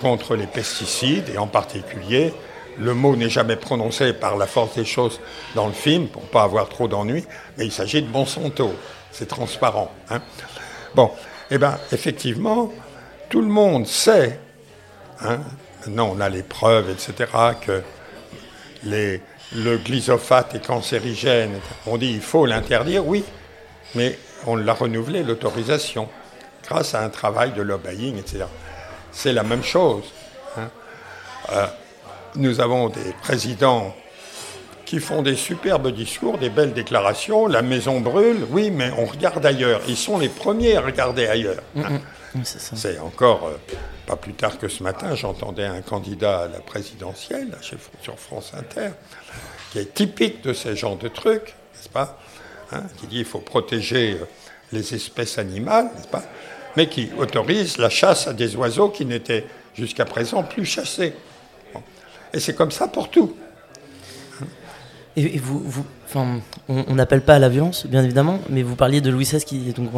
[0.00, 2.32] contre les pesticides, et en particulier
[2.78, 5.20] le mot n'est jamais prononcé par la force des choses
[5.56, 7.24] dans le film, pour ne pas avoir trop d'ennuis,
[7.58, 8.72] mais il s'agit de Monsanto.
[9.10, 9.90] C'est transparent.
[10.08, 10.22] Hein.
[10.94, 11.10] Bon,
[11.50, 12.72] eh bien, effectivement,
[13.28, 14.38] tout le monde sait,
[15.20, 15.40] hein,
[15.80, 17.28] maintenant on a les preuves, etc.,
[17.60, 17.82] que
[18.84, 21.58] le glyphosate est cancérigène.
[21.86, 23.24] On dit il faut l'interdire, oui,
[23.96, 26.08] mais on l'a renouvelé, l'autorisation,
[26.70, 28.44] grâce à un travail de lobbying, etc.
[29.10, 30.04] C'est la même chose.
[30.56, 30.70] Hein.
[31.52, 31.66] Euh,
[32.36, 33.94] nous avons des présidents
[34.86, 37.48] qui font des superbes discours, des belles déclarations.
[37.48, 39.80] La maison brûle, oui, mais on regarde ailleurs.
[39.88, 41.62] Ils sont les premiers à regarder ailleurs.
[41.74, 41.82] Mm,
[42.34, 42.44] mm.
[42.44, 47.50] C'est encore, euh, pas plus tard que ce matin, j'entendais un candidat à la présidentielle
[48.00, 48.90] sur France Inter,
[49.72, 52.18] qui est typique de ce genre de trucs, n'est-ce pas
[52.70, 54.24] hein, Qui dit qu'il faut protéger euh,
[54.72, 56.22] les espèces animales, n'est-ce pas
[56.76, 61.14] Mais qui autorise la chasse à des oiseaux qui n'étaient jusqu'à présent plus chassés.
[62.32, 63.34] Et c'est comme ça pour tout.
[65.16, 69.00] Et, vous, vous enfin, on n'appelle pas à la violence, bien évidemment, mais vous parliez
[69.00, 69.90] de Louis XVI qui, donc,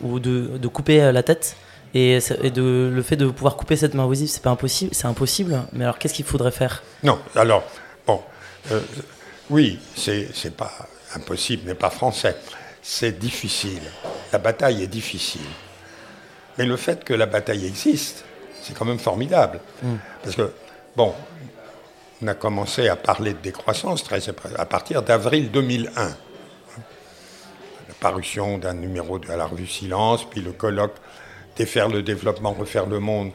[0.00, 1.56] ou de, de, couper euh, la tête.
[1.92, 5.06] Et, et, de, le fait de pouvoir couper cette main visible, c'est pas impossible, c'est
[5.06, 5.60] impossible.
[5.72, 6.82] Mais alors, qu'est-ce qu'il faudrait faire?
[7.02, 7.64] Non, alors,
[8.06, 8.20] bon,
[8.70, 8.80] euh,
[9.50, 10.70] oui, c'est pas
[11.14, 12.36] impossible n'est pas français.
[12.82, 13.82] C'est difficile.
[14.32, 15.40] La bataille est difficile.
[16.58, 18.24] Mais le fait que la bataille existe,
[18.62, 19.60] c'est quand même formidable.
[19.82, 19.94] Mm.
[20.22, 20.52] Parce que,
[20.96, 21.14] bon,
[22.22, 26.08] on a commencé à parler de décroissance très, à partir d'avril 2001.
[26.08, 26.14] La
[28.00, 30.96] parution d'un numéro de la revue Silence, puis le colloque
[31.56, 33.32] Défaire le développement, refaire le monde,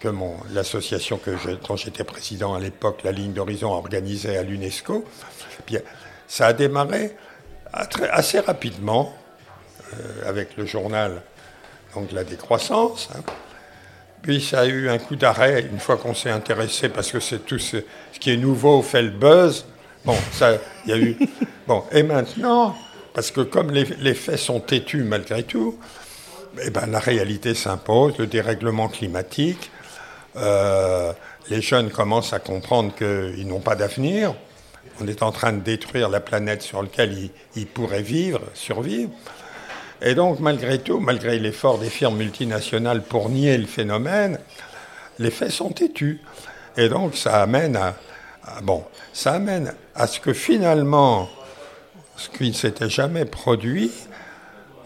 [0.00, 0.08] que,
[0.52, 1.30] l'association que
[1.68, 5.04] dont j'étais président à l'époque, la ligne d'horizon, organisait à l'UNESCO.
[5.66, 5.76] Puis
[6.26, 7.16] ça a démarré
[8.10, 9.14] assez rapidement
[9.92, 11.22] euh, avec le journal
[11.94, 13.08] donc la décroissance.
[13.14, 13.20] Hein.
[14.22, 17.44] Puis ça a eu un coup d'arrêt une fois qu'on s'est intéressé, parce que c'est
[17.44, 17.78] tout ce,
[18.18, 19.66] qui est nouveau fait le buzz.
[20.04, 20.56] Bon, ça,
[20.86, 21.16] il y a eu.
[21.66, 22.76] Bon, et maintenant,
[23.14, 25.78] parce que comme les, faits sont têtus malgré tout,
[26.62, 29.70] eh ben, la réalité s'impose, le dérèglement climatique.
[30.36, 31.14] Euh,
[31.48, 34.34] les jeunes commencent à comprendre qu'ils n'ont pas d'avenir.
[35.00, 39.10] On est en train de détruire la planète sur laquelle ils pourraient vivre, survivre.
[40.02, 44.38] Et donc, malgré tout, malgré l'effort des firmes multinationales pour nier le phénomène,
[45.18, 46.20] les faits sont têtus.
[46.76, 47.94] Et donc, ça amène à,
[49.12, 51.28] ça amène à ce que finalement,
[52.16, 53.90] ce qui ne s'était jamais produit,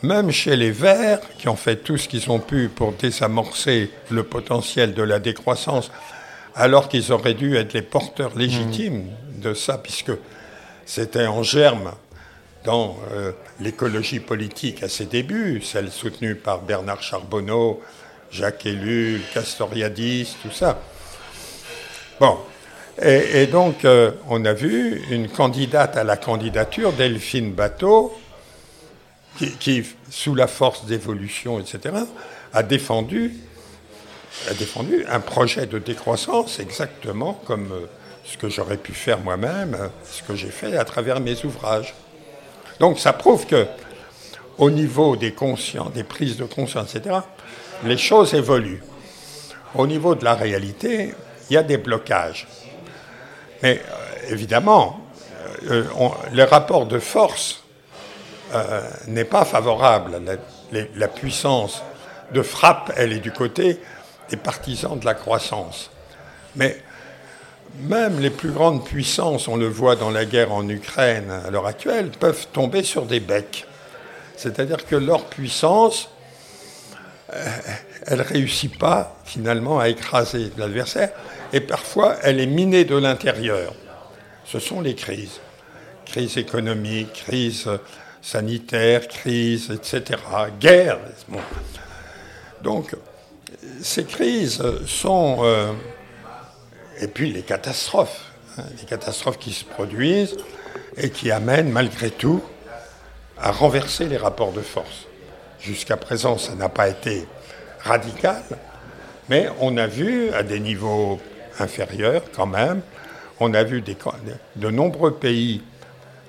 [0.02, 4.22] même chez les Verts, qui ont fait tout ce qu'ils ont pu pour désamorcer le
[4.22, 5.90] potentiel de la décroissance,
[6.54, 9.06] alors qu'ils auraient dû être les porteurs légitimes
[9.36, 10.12] de ça, puisque
[10.86, 11.92] c'était en germe
[12.64, 17.80] dans euh, l'écologie politique à ses débuts, celle soutenue par Bernard Charbonneau,
[18.30, 20.80] Jacques Ellul, Castoriadis, tout ça.
[22.20, 22.38] Bon,
[23.00, 28.12] et, donc euh, on a vu une candidate à la candidature, Delphine Bateau,
[29.60, 31.94] qui, sous la force d'évolution, etc.,
[32.52, 33.34] a défendu,
[34.48, 37.86] a défendu un projet de décroissance exactement comme euh,
[38.24, 41.94] ce que j'aurais pu faire moi-même, ce que j'ai fait à travers mes ouvrages.
[42.80, 43.66] Donc ça prouve que,
[44.58, 47.16] au niveau des conscients, des prises de conscience, etc.,
[47.84, 48.82] les choses évoluent.
[49.74, 51.14] Au niveau de la réalité,
[51.48, 52.46] il y a des blocages.
[53.62, 55.00] Mais euh, évidemment,
[55.70, 55.84] euh,
[56.32, 57.62] le rapport de force
[58.54, 60.20] euh, n'est pas favorable.
[60.72, 61.82] La, puissance
[62.32, 63.80] de frappe, elle est du côté
[64.30, 65.90] des partisans de la croissance.
[66.56, 66.82] Mais
[67.80, 71.66] même les plus grandes puissances, on le voit dans la guerre en Ukraine à l'heure
[71.66, 73.66] actuelle, peuvent tomber sur des becs.
[74.36, 76.10] C'est-à-dire que leur puissance,
[78.06, 81.10] elle ne réussit pas finalement à écraser l'adversaire,
[81.52, 83.74] et parfois elle est minée de l'intérieur.
[84.44, 85.40] Ce sont les crises.
[86.06, 87.68] Crise économique, crise
[88.22, 90.20] sanitaire, crise, etc.
[90.58, 90.98] Guerre.
[92.62, 92.94] Donc,
[93.82, 95.38] ces crises sont...
[95.42, 95.72] Euh,
[97.00, 100.36] et puis les catastrophes, hein, les catastrophes qui se produisent
[100.96, 102.42] et qui amènent malgré tout
[103.40, 105.06] à renverser les rapports de force.
[105.60, 107.26] Jusqu'à présent, ça n'a pas été
[107.80, 108.42] radical,
[109.28, 111.20] mais on a vu à des niveaux
[111.58, 112.80] inférieurs quand même,
[113.40, 115.62] on a vu de nombreux pays,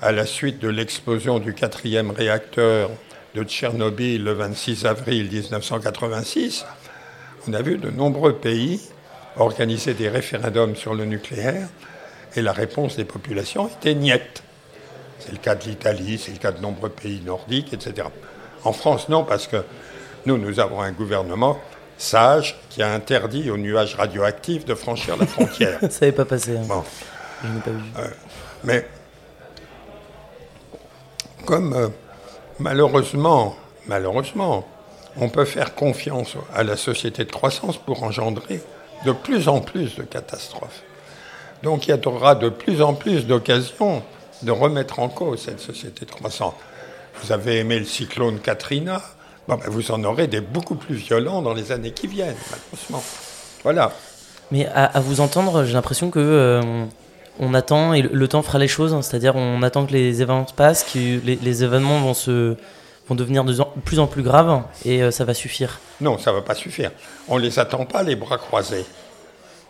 [0.01, 2.89] à la suite de l'explosion du quatrième réacteur
[3.35, 6.65] de Tchernobyl le 26 avril 1986,
[7.47, 8.81] on a vu de nombreux pays
[9.37, 11.67] organiser des référendums sur le nucléaire
[12.35, 14.43] et la réponse des populations était niette.
[15.19, 18.07] C'est le cas de l'Italie, c'est le cas de nombreux pays nordiques, etc.
[18.63, 19.63] En France, non, parce que
[20.25, 21.59] nous, nous avons un gouvernement
[21.97, 25.79] sage qui a interdit aux nuages radioactifs de franchir la frontière.
[25.89, 26.57] Ça n'avait pas passé.
[26.57, 26.65] Hein.
[26.67, 26.83] Bon.
[27.43, 27.83] Je n'ai pas vu.
[27.97, 28.07] Euh,
[28.63, 28.85] mais
[31.45, 31.87] comme euh,
[32.59, 33.55] malheureusement,
[33.87, 34.67] malheureusement,
[35.17, 38.61] on peut faire confiance à la société de croissance pour engendrer
[39.05, 40.83] de plus en plus de catastrophes.
[41.63, 44.03] Donc il y aura de plus en plus d'occasions
[44.43, 46.53] de remettre en cause cette société de croissance.
[47.21, 49.01] Vous avez aimé le cyclone Katrina,
[49.47, 53.03] ben, vous en aurez des beaucoup plus violents dans les années qui viennent, malheureusement.
[53.63, 53.91] Voilà.
[54.51, 56.85] Mais à, vous entendre, j'ai l'impression que euh,
[57.39, 58.93] on attend et le, temps fera les choses.
[58.93, 59.01] Hein.
[59.01, 62.55] C'est-à-dire, on attend que les événements passent, que les événements vont se
[63.09, 66.35] vont devenir de plus en plus graves et euh, ça va suffire Non, ça ne
[66.35, 66.91] va pas suffire.
[67.27, 68.85] On ne les attend pas les bras croisés.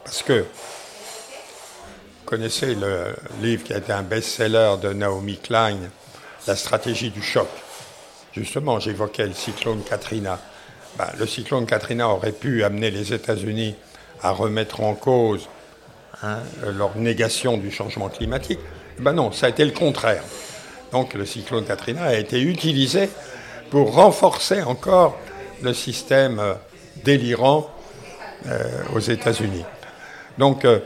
[0.03, 5.77] Parce que, vous connaissez le livre qui a été un best-seller de Naomi Klein,
[6.47, 7.47] La stratégie du choc.
[8.33, 10.39] Justement, j'évoquais le cyclone Katrina.
[10.97, 13.75] Ben, le cyclone Katrina aurait pu amener les États-Unis
[14.21, 15.47] à remettre en cause
[16.23, 16.39] hein,
[16.77, 18.59] leur négation du changement climatique.
[18.99, 20.23] Ben non, ça a été le contraire.
[20.91, 23.09] Donc le cyclone Katrina a été utilisé
[23.69, 25.17] pour renforcer encore
[25.61, 26.53] le système euh,
[27.03, 27.69] délirant
[28.47, 28.63] euh,
[28.95, 29.65] aux États-Unis.
[30.37, 30.79] Donc, euh,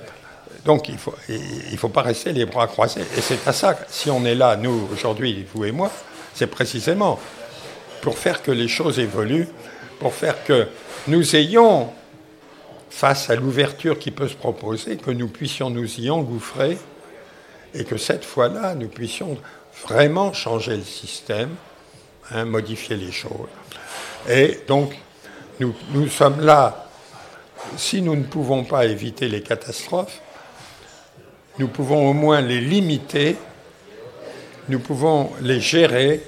[0.66, 3.04] il ne faut, il pas rester les bras croisés.
[3.18, 5.91] Et c'est à ça, si on est là, nous, aujourd'hui, vous et moi,
[6.34, 7.20] c'est précisément
[8.01, 9.47] pour faire que les choses évoluent,
[9.99, 10.68] pour faire que
[11.08, 11.89] nous ayons,
[12.89, 16.78] face à l'ouverture qui peut se proposer, que nous puissions nous y engouffrer
[17.74, 19.38] et que cette fois-là, nous puissions
[19.88, 21.55] vraiment changer le système,
[22.32, 23.49] hein, modifier les choses.
[24.30, 24.97] Et donc,
[25.59, 26.88] nous, nous sommes là,
[27.78, 30.21] si nous ne pouvons pas éviter les catastrophes,
[31.59, 33.36] nous pouvons au moins les limiter,
[34.69, 36.24] nous pouvons les gérer,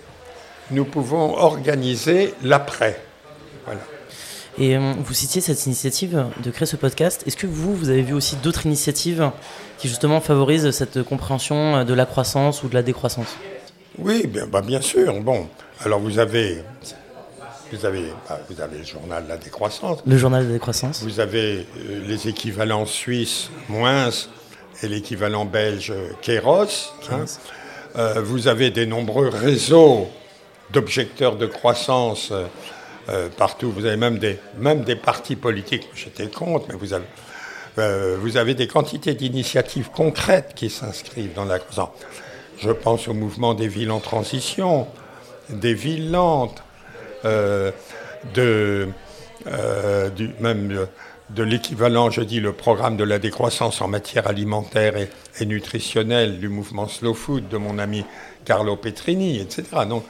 [0.71, 3.01] nous pouvons organiser l'après.
[3.65, 3.81] Voilà.
[4.57, 7.23] Et euh, vous citiez cette initiative de créer ce podcast.
[7.27, 9.31] Est-ce que vous, vous avez vu aussi d'autres initiatives
[9.77, 13.35] qui justement favorisent cette compréhension de la croissance ou de la décroissance?
[13.97, 15.13] Oui, bien, bah bien sûr.
[15.21, 15.47] Bon,
[15.83, 16.63] alors vous avez,
[17.71, 19.99] vous avez, bah, vous avez le journal de la décroissance.
[20.05, 21.03] Le journal de la décroissance.
[21.03, 24.09] Vous avez euh, les équivalents suisses, moins,
[24.81, 26.93] et l'équivalent belge, Kéros.
[27.11, 27.25] Hein.
[27.97, 30.07] Euh, vous avez des nombreux réseaux
[30.71, 32.33] d'objecteurs de croissance
[33.09, 33.71] euh, partout.
[33.71, 37.05] Vous avez même des, même des partis politiques, j'étais contre, mais vous avez,
[37.77, 41.89] euh, vous avez des quantités d'initiatives concrètes qui s'inscrivent dans la croissance.
[42.57, 44.87] Je pense au mouvement des villes en transition,
[45.49, 46.63] des villes lentes,
[47.25, 47.71] euh,
[48.33, 48.87] de,
[50.39, 50.87] même
[51.29, 56.39] de l'équivalent, je dis, le programme de la décroissance en matière alimentaire et, et nutritionnelle
[56.39, 58.03] du mouvement Slow Food de mon ami
[58.45, 59.63] Carlo Petrini, etc.
[59.87, 60.05] Donc,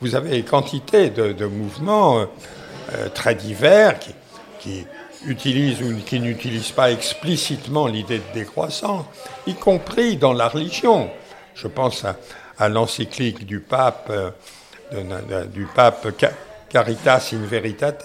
[0.00, 3.98] vous avez quantité de, de mouvements euh, très divers
[4.60, 4.86] qui,
[5.26, 9.04] utilisent ou qui n'utilisent pas explicitement l'idée de décroissance,
[9.46, 11.10] y compris dans la religion.
[11.54, 12.16] Je pense à,
[12.58, 14.30] à l'encyclique du pape, euh,
[16.68, 18.04] Caritas in Veritate.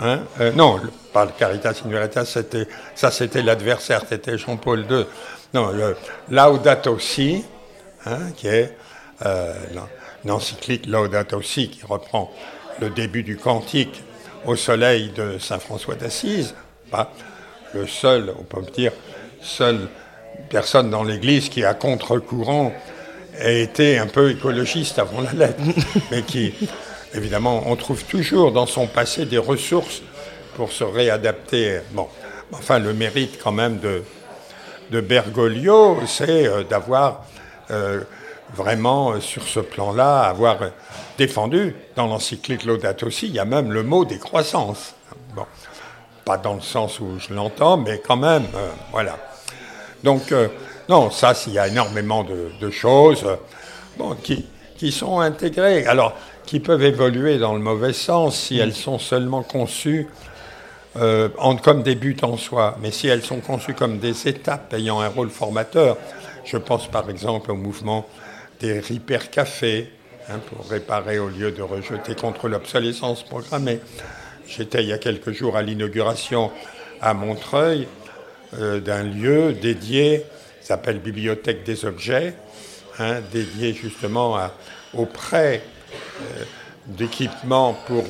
[0.00, 0.80] Hein euh, non,
[1.12, 5.06] pas le Caritas in Veritate, c'était, ça c'était l'adversaire, c'était Jean-Paul II.
[5.52, 5.96] Non, le
[6.28, 7.44] Laudato Si,
[8.06, 8.76] hein, qui est
[9.26, 9.52] euh,
[10.24, 12.30] une encyclique Laudato Si qui reprend
[12.80, 14.02] le début du cantique
[14.46, 16.54] au soleil de Saint François d'Assise,
[16.90, 17.12] pas
[17.74, 18.92] le seul, on peut dire,
[19.42, 19.88] seule
[20.48, 22.72] personne dans l'Église qui, à contre-courant,
[23.38, 25.62] a été un peu écologiste avant la lettre,
[26.10, 26.54] mais qui,
[27.14, 30.02] évidemment, on trouve toujours dans son passé des ressources
[30.56, 31.80] pour se réadapter.
[31.92, 32.08] Bon,
[32.52, 34.02] enfin, le mérite quand même de,
[34.90, 37.24] de Bergoglio, c'est euh, d'avoir
[37.70, 38.00] euh,
[38.54, 40.58] vraiment, euh, sur ce plan-là, avoir
[41.18, 44.94] défendu dans l'encyclique Laudato aussi, il y a même le mot décroissance.
[45.34, 45.44] Bon,
[46.24, 49.18] pas dans le sens où je l'entends, mais quand même, euh, voilà.
[50.02, 50.48] Donc, euh,
[50.88, 53.36] non, ça, il y a énormément de, de choses euh,
[53.98, 54.46] bon, qui,
[54.76, 56.14] qui, sont intégrées, alors
[56.46, 60.08] qui peuvent évoluer dans le mauvais sens si elles sont seulement conçues
[60.96, 65.00] en, comme des buts en soi, mais si elles sont conçues comme des étapes ayant
[65.00, 65.96] un rôle formateur,
[66.44, 68.06] je pense par exemple au mouvement
[68.60, 69.90] des Ripper Café,
[70.28, 73.80] hein, pour réparer au lieu de rejeter contre l'obsolescence programmée.
[74.46, 76.50] J'étais il y a quelques jours à l'inauguration
[77.00, 77.86] à Montreuil
[78.58, 80.24] euh, d'un lieu dédié,
[80.60, 82.34] s'appelle Bibliothèque des objets,
[82.98, 84.52] hein, dédié justement à,
[84.92, 85.62] au prêt
[86.20, 86.44] euh,
[86.86, 88.04] d'équipements pour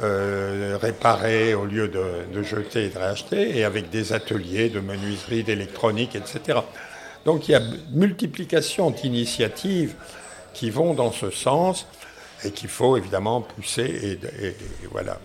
[0.00, 5.42] euh, réparer au lieu de, jeter et de racheter, et avec des ateliers de menuiserie,
[5.42, 6.60] d'électronique, etc.
[7.24, 7.62] Donc il y a
[7.92, 9.94] multiplication d'initiatives
[10.54, 11.86] qui vont dans ce sens
[12.44, 13.82] et qu'il faut évidemment pousser.
[13.82, 14.56] Et, et, et,
[14.90, 15.18] voilà.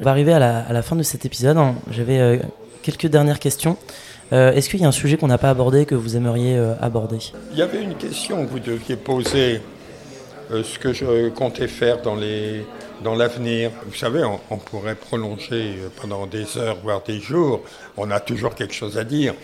[0.00, 1.58] On va arriver à la, à la, fin de cet épisode.
[1.90, 2.38] J'avais euh,
[2.82, 3.76] quelques dernières questions.
[4.32, 6.74] Euh, Est-ce qu'il y a un sujet qu'on n'a pas abordé que vous aimeriez euh,
[6.80, 7.18] aborder?
[7.52, 9.60] Il y avait une question que vous deviez poser,
[10.50, 12.64] ce que je comptais faire dans les
[13.02, 13.70] dans l'avenir.
[13.86, 17.62] Vous savez, on, on, pourrait prolonger pendant des heures, voire des jours.
[17.96, 19.34] On a toujours quelque chose à dire,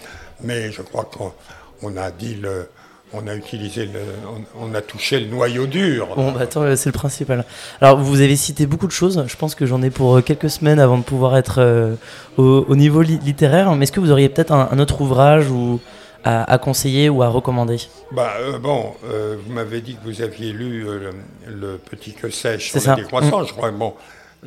[0.41, 1.33] mais je crois qu'on
[1.85, 2.69] on a dit le,
[3.13, 4.01] on a utilisé le,
[4.59, 6.09] on, on, a touché le noyau dur.
[6.17, 7.45] Bon, bah attends, c'est le principal.
[7.81, 9.25] Alors, vous avez cité beaucoup de choses.
[9.27, 11.95] Je pense que j'en ai pour quelques semaines avant de pouvoir être euh,
[12.37, 13.75] au, au, niveau li littéraire.
[13.77, 15.81] Mais est-ce que vous auriez peut-être un, un, autre ouvrage ou
[16.25, 17.77] à, à, conseiller ou à recommander?
[18.13, 21.13] Bah euh, bon, euh, vous m'avez dit que vous aviez lu euh,
[21.47, 23.45] le, le, Petit que sèche sur la décroissance.
[23.45, 23.49] Mmh.
[23.49, 23.95] Je crois bon,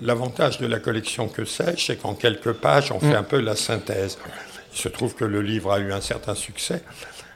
[0.02, 3.10] l'avantage de la collection que sèche, c'est qu'en quelques pages, on mmh.
[3.12, 4.18] fait un peu la synthèse.
[4.74, 6.84] Il se trouve que le livre a eu un certain succès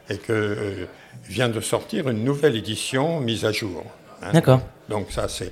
[0.10, 0.86] et que euh,
[1.26, 3.84] vient de sortir une nouvelle édition mise à jour.
[4.22, 4.32] Hein.
[4.34, 4.62] D'accord.
[4.90, 5.52] Donc ça c'est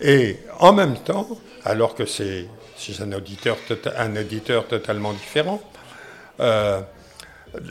[0.00, 1.26] et en même temps,
[1.64, 2.48] alors que c'est
[3.00, 5.60] un auditeur tota-, un éditeur totalement différent,
[6.40, 6.80] euh,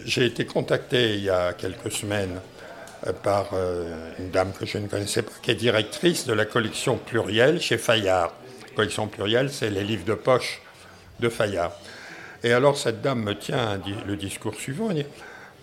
[0.06, 2.40] j'ai été contacté il y a quelques semaines
[3.06, 6.46] euh, par euh, une dame que je ne connaissais pas, qui est directrice de la
[6.46, 8.34] collection plurielle chez Fayard.
[8.70, 10.62] La collection plurielle, c'est les livres de poche
[11.20, 11.74] de Fayard.
[12.44, 14.90] Et alors cette dame me tient le discours suivant.
[14.90, 15.06] Elle dit,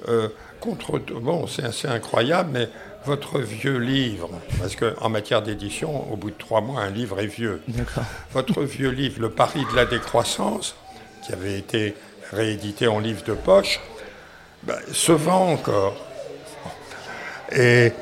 [0.09, 0.29] euh,
[0.61, 2.69] contre, bon, c'est assez incroyable, mais
[3.05, 4.31] votre vieux livre,
[4.61, 7.61] parce qu'en matière d'édition, au bout de trois mois, un livre est vieux.
[8.33, 10.77] Votre vieux livre, Le Paris de la décroissance,
[11.25, 11.97] qui avait été
[12.33, 13.81] réédité en livre de poche,
[14.63, 15.97] ben, se vend encore.
[17.55, 17.93] Et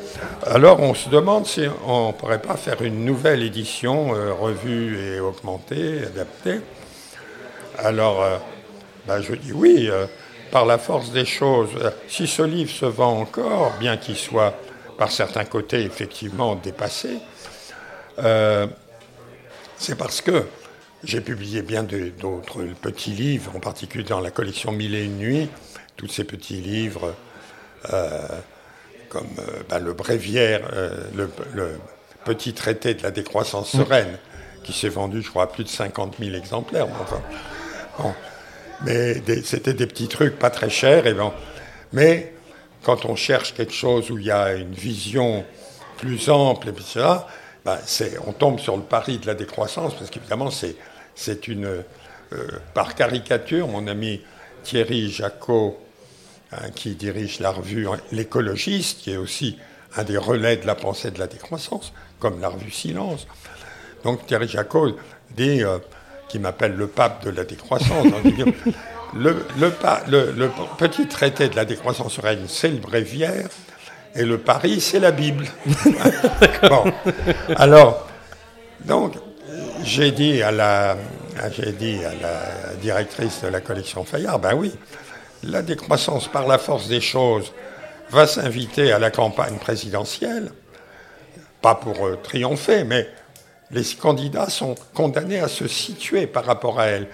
[0.47, 4.99] alors on se demande si on ne pourrait pas faire une nouvelle édition euh, revue
[4.99, 6.61] et augmentée, adaptée.
[7.79, 8.37] Alors euh,
[9.09, 10.07] ben, je dis oui, euh,
[10.51, 11.71] par la force des choses,
[12.09, 14.55] si ce livre se vend encore, bien qu'il soit
[14.99, 17.19] par certains côtés effectivement dépassé,
[19.77, 20.45] c'est parce que
[21.05, 25.49] j'ai publié bien d'autres petits livres, en particulier dans la collection Mille et une nuits,
[25.97, 27.15] tous ces petits livres
[29.11, 31.79] comme euh, bah, le bréviaire, euh, le,
[32.25, 34.19] petit traité de la décroissance sereine,
[34.63, 36.87] qui s'est vendu, je crois, à plus de 50 000 exemplaires.
[38.85, 41.05] Mais c'était des petits trucs pas très chers.
[41.93, 42.35] Mais
[42.83, 45.45] quand on cherche quelque chose où il y a une vision
[45.99, 46.73] plus ample, et
[47.65, 47.79] bah,
[48.27, 51.67] on tombe sur le pari de la décroissance, parce qu'évidemment, c'est une.
[52.33, 54.23] Euh, par caricature, mon ami
[54.63, 55.77] Thierry Jacot
[56.53, 59.57] Hein, qui dirige la revue L'écologiste, qui est aussi
[59.95, 63.29] un des relais de la pensée de la décroissance, comme la revue Silence.
[64.03, 64.97] Donc Thierry Jacot
[65.37, 65.79] dit, euh,
[66.31, 68.53] qui m'appelle le pape de la décroissance, hein,
[69.15, 73.49] le, le, petit traité de la décroissance règne, c'est le bréviaire,
[74.15, 75.47] et le Paris, c'est la Bible.
[76.69, 76.85] bon.
[77.57, 78.09] Alors,
[78.85, 79.15] donc,
[79.83, 80.97] j'ai dit à la,
[81.51, 84.73] j'ai dit à la directrice de la collection Fayard, ben oui,
[85.43, 87.53] la décroissance par la force des choses
[88.11, 90.53] va s'inviter à la campagne présidentielle,
[91.61, 93.09] pas pour euh, triompher, mais
[93.73, 97.09] les candidats sont condamnés à se situer par rapport à elle.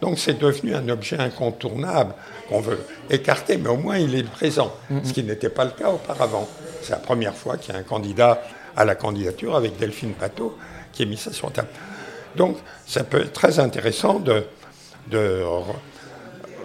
[0.00, 2.14] Donc c'est devenu un objet incontournable
[2.48, 5.88] qu'on veut écarter, mais au moins il est présent, ce qui n'était pas le cas
[5.88, 6.48] auparavant.
[6.82, 8.42] C'est la première fois qu'il y a un candidat
[8.76, 10.56] à la candidature avec Delphine Pateau
[10.92, 11.68] qui a mis ça sur la table.
[12.36, 14.44] Donc ça peut être très intéressant de,
[15.10, 15.42] de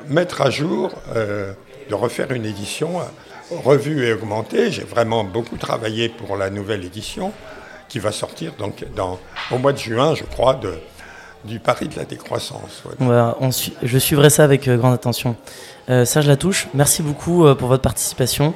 [0.07, 1.53] mettre à jour, euh,
[1.89, 3.03] de refaire une édition euh,
[3.63, 4.71] revue et augmentée.
[4.71, 7.31] J'ai vraiment beaucoup travaillé pour la nouvelle édition
[7.91, 9.19] qui va sortir donc dans,
[9.51, 10.75] au mois de juin, je crois, de,
[11.43, 12.83] du Paris de la décroissance.
[13.83, 15.35] je suivrai ça avec euh, grande attention.
[15.89, 18.53] Euh, Serge Latouche, merci beaucoup pour votre participation.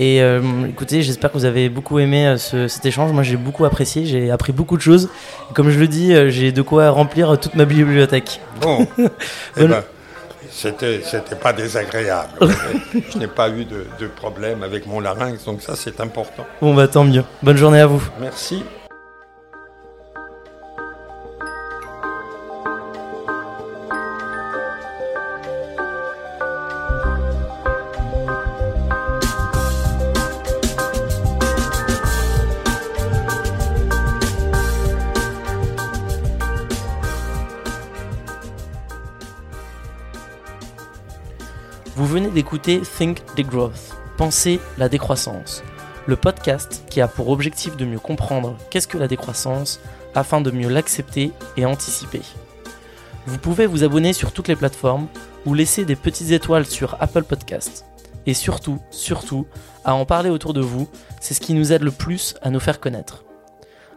[0.00, 0.20] Et
[0.68, 3.10] écoutez, j'espère que vous avez beaucoup aimé cet échange.
[3.10, 5.08] Moi, j'ai beaucoup apprécié, j'ai appris beaucoup de choses.
[5.54, 8.40] comme je le dis, j'ai de quoi remplir toute ma bibliothèque.
[8.60, 8.86] Bon.
[9.56, 9.82] Eh ben,
[10.58, 12.32] c'était, c'était pas désagréable.
[13.12, 16.44] je n'ai pas eu de, de, problème avec mon larynx, donc ça c'est important.
[16.60, 17.24] Bon bah tant mieux.
[17.42, 18.02] Bonne journée à vous.
[18.20, 18.64] Merci.
[42.08, 45.62] Venez d'écouter Think the Growth, Penser la décroissance,
[46.06, 49.78] le podcast qui a pour objectif de mieux comprendre qu'est-ce que la décroissance
[50.14, 52.22] afin de mieux l'accepter et anticiper.
[53.26, 55.06] Vous pouvez vous abonner sur toutes les plateformes
[55.44, 57.84] ou laisser des petites étoiles sur Apple Podcast.
[58.24, 59.46] Et surtout, surtout,
[59.84, 60.88] à en parler autour de vous,
[61.20, 63.24] c'est ce qui nous aide le plus à nous faire connaître.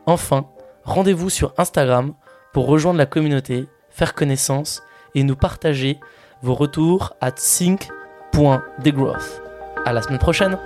[0.05, 0.47] Enfin,
[0.84, 2.14] rendez-vous sur Instagram
[2.51, 4.84] pour rejoindre la communauté, faire connaissance
[5.16, 5.97] et nous partager
[6.41, 7.32] vos retours à
[8.34, 9.41] sync.degrowth.
[9.86, 10.57] À la semaine prochaine!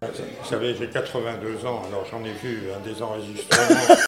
[0.00, 4.07] Vous savez, j'ai 82 ans, alors j'en ai vu un des enregistrements.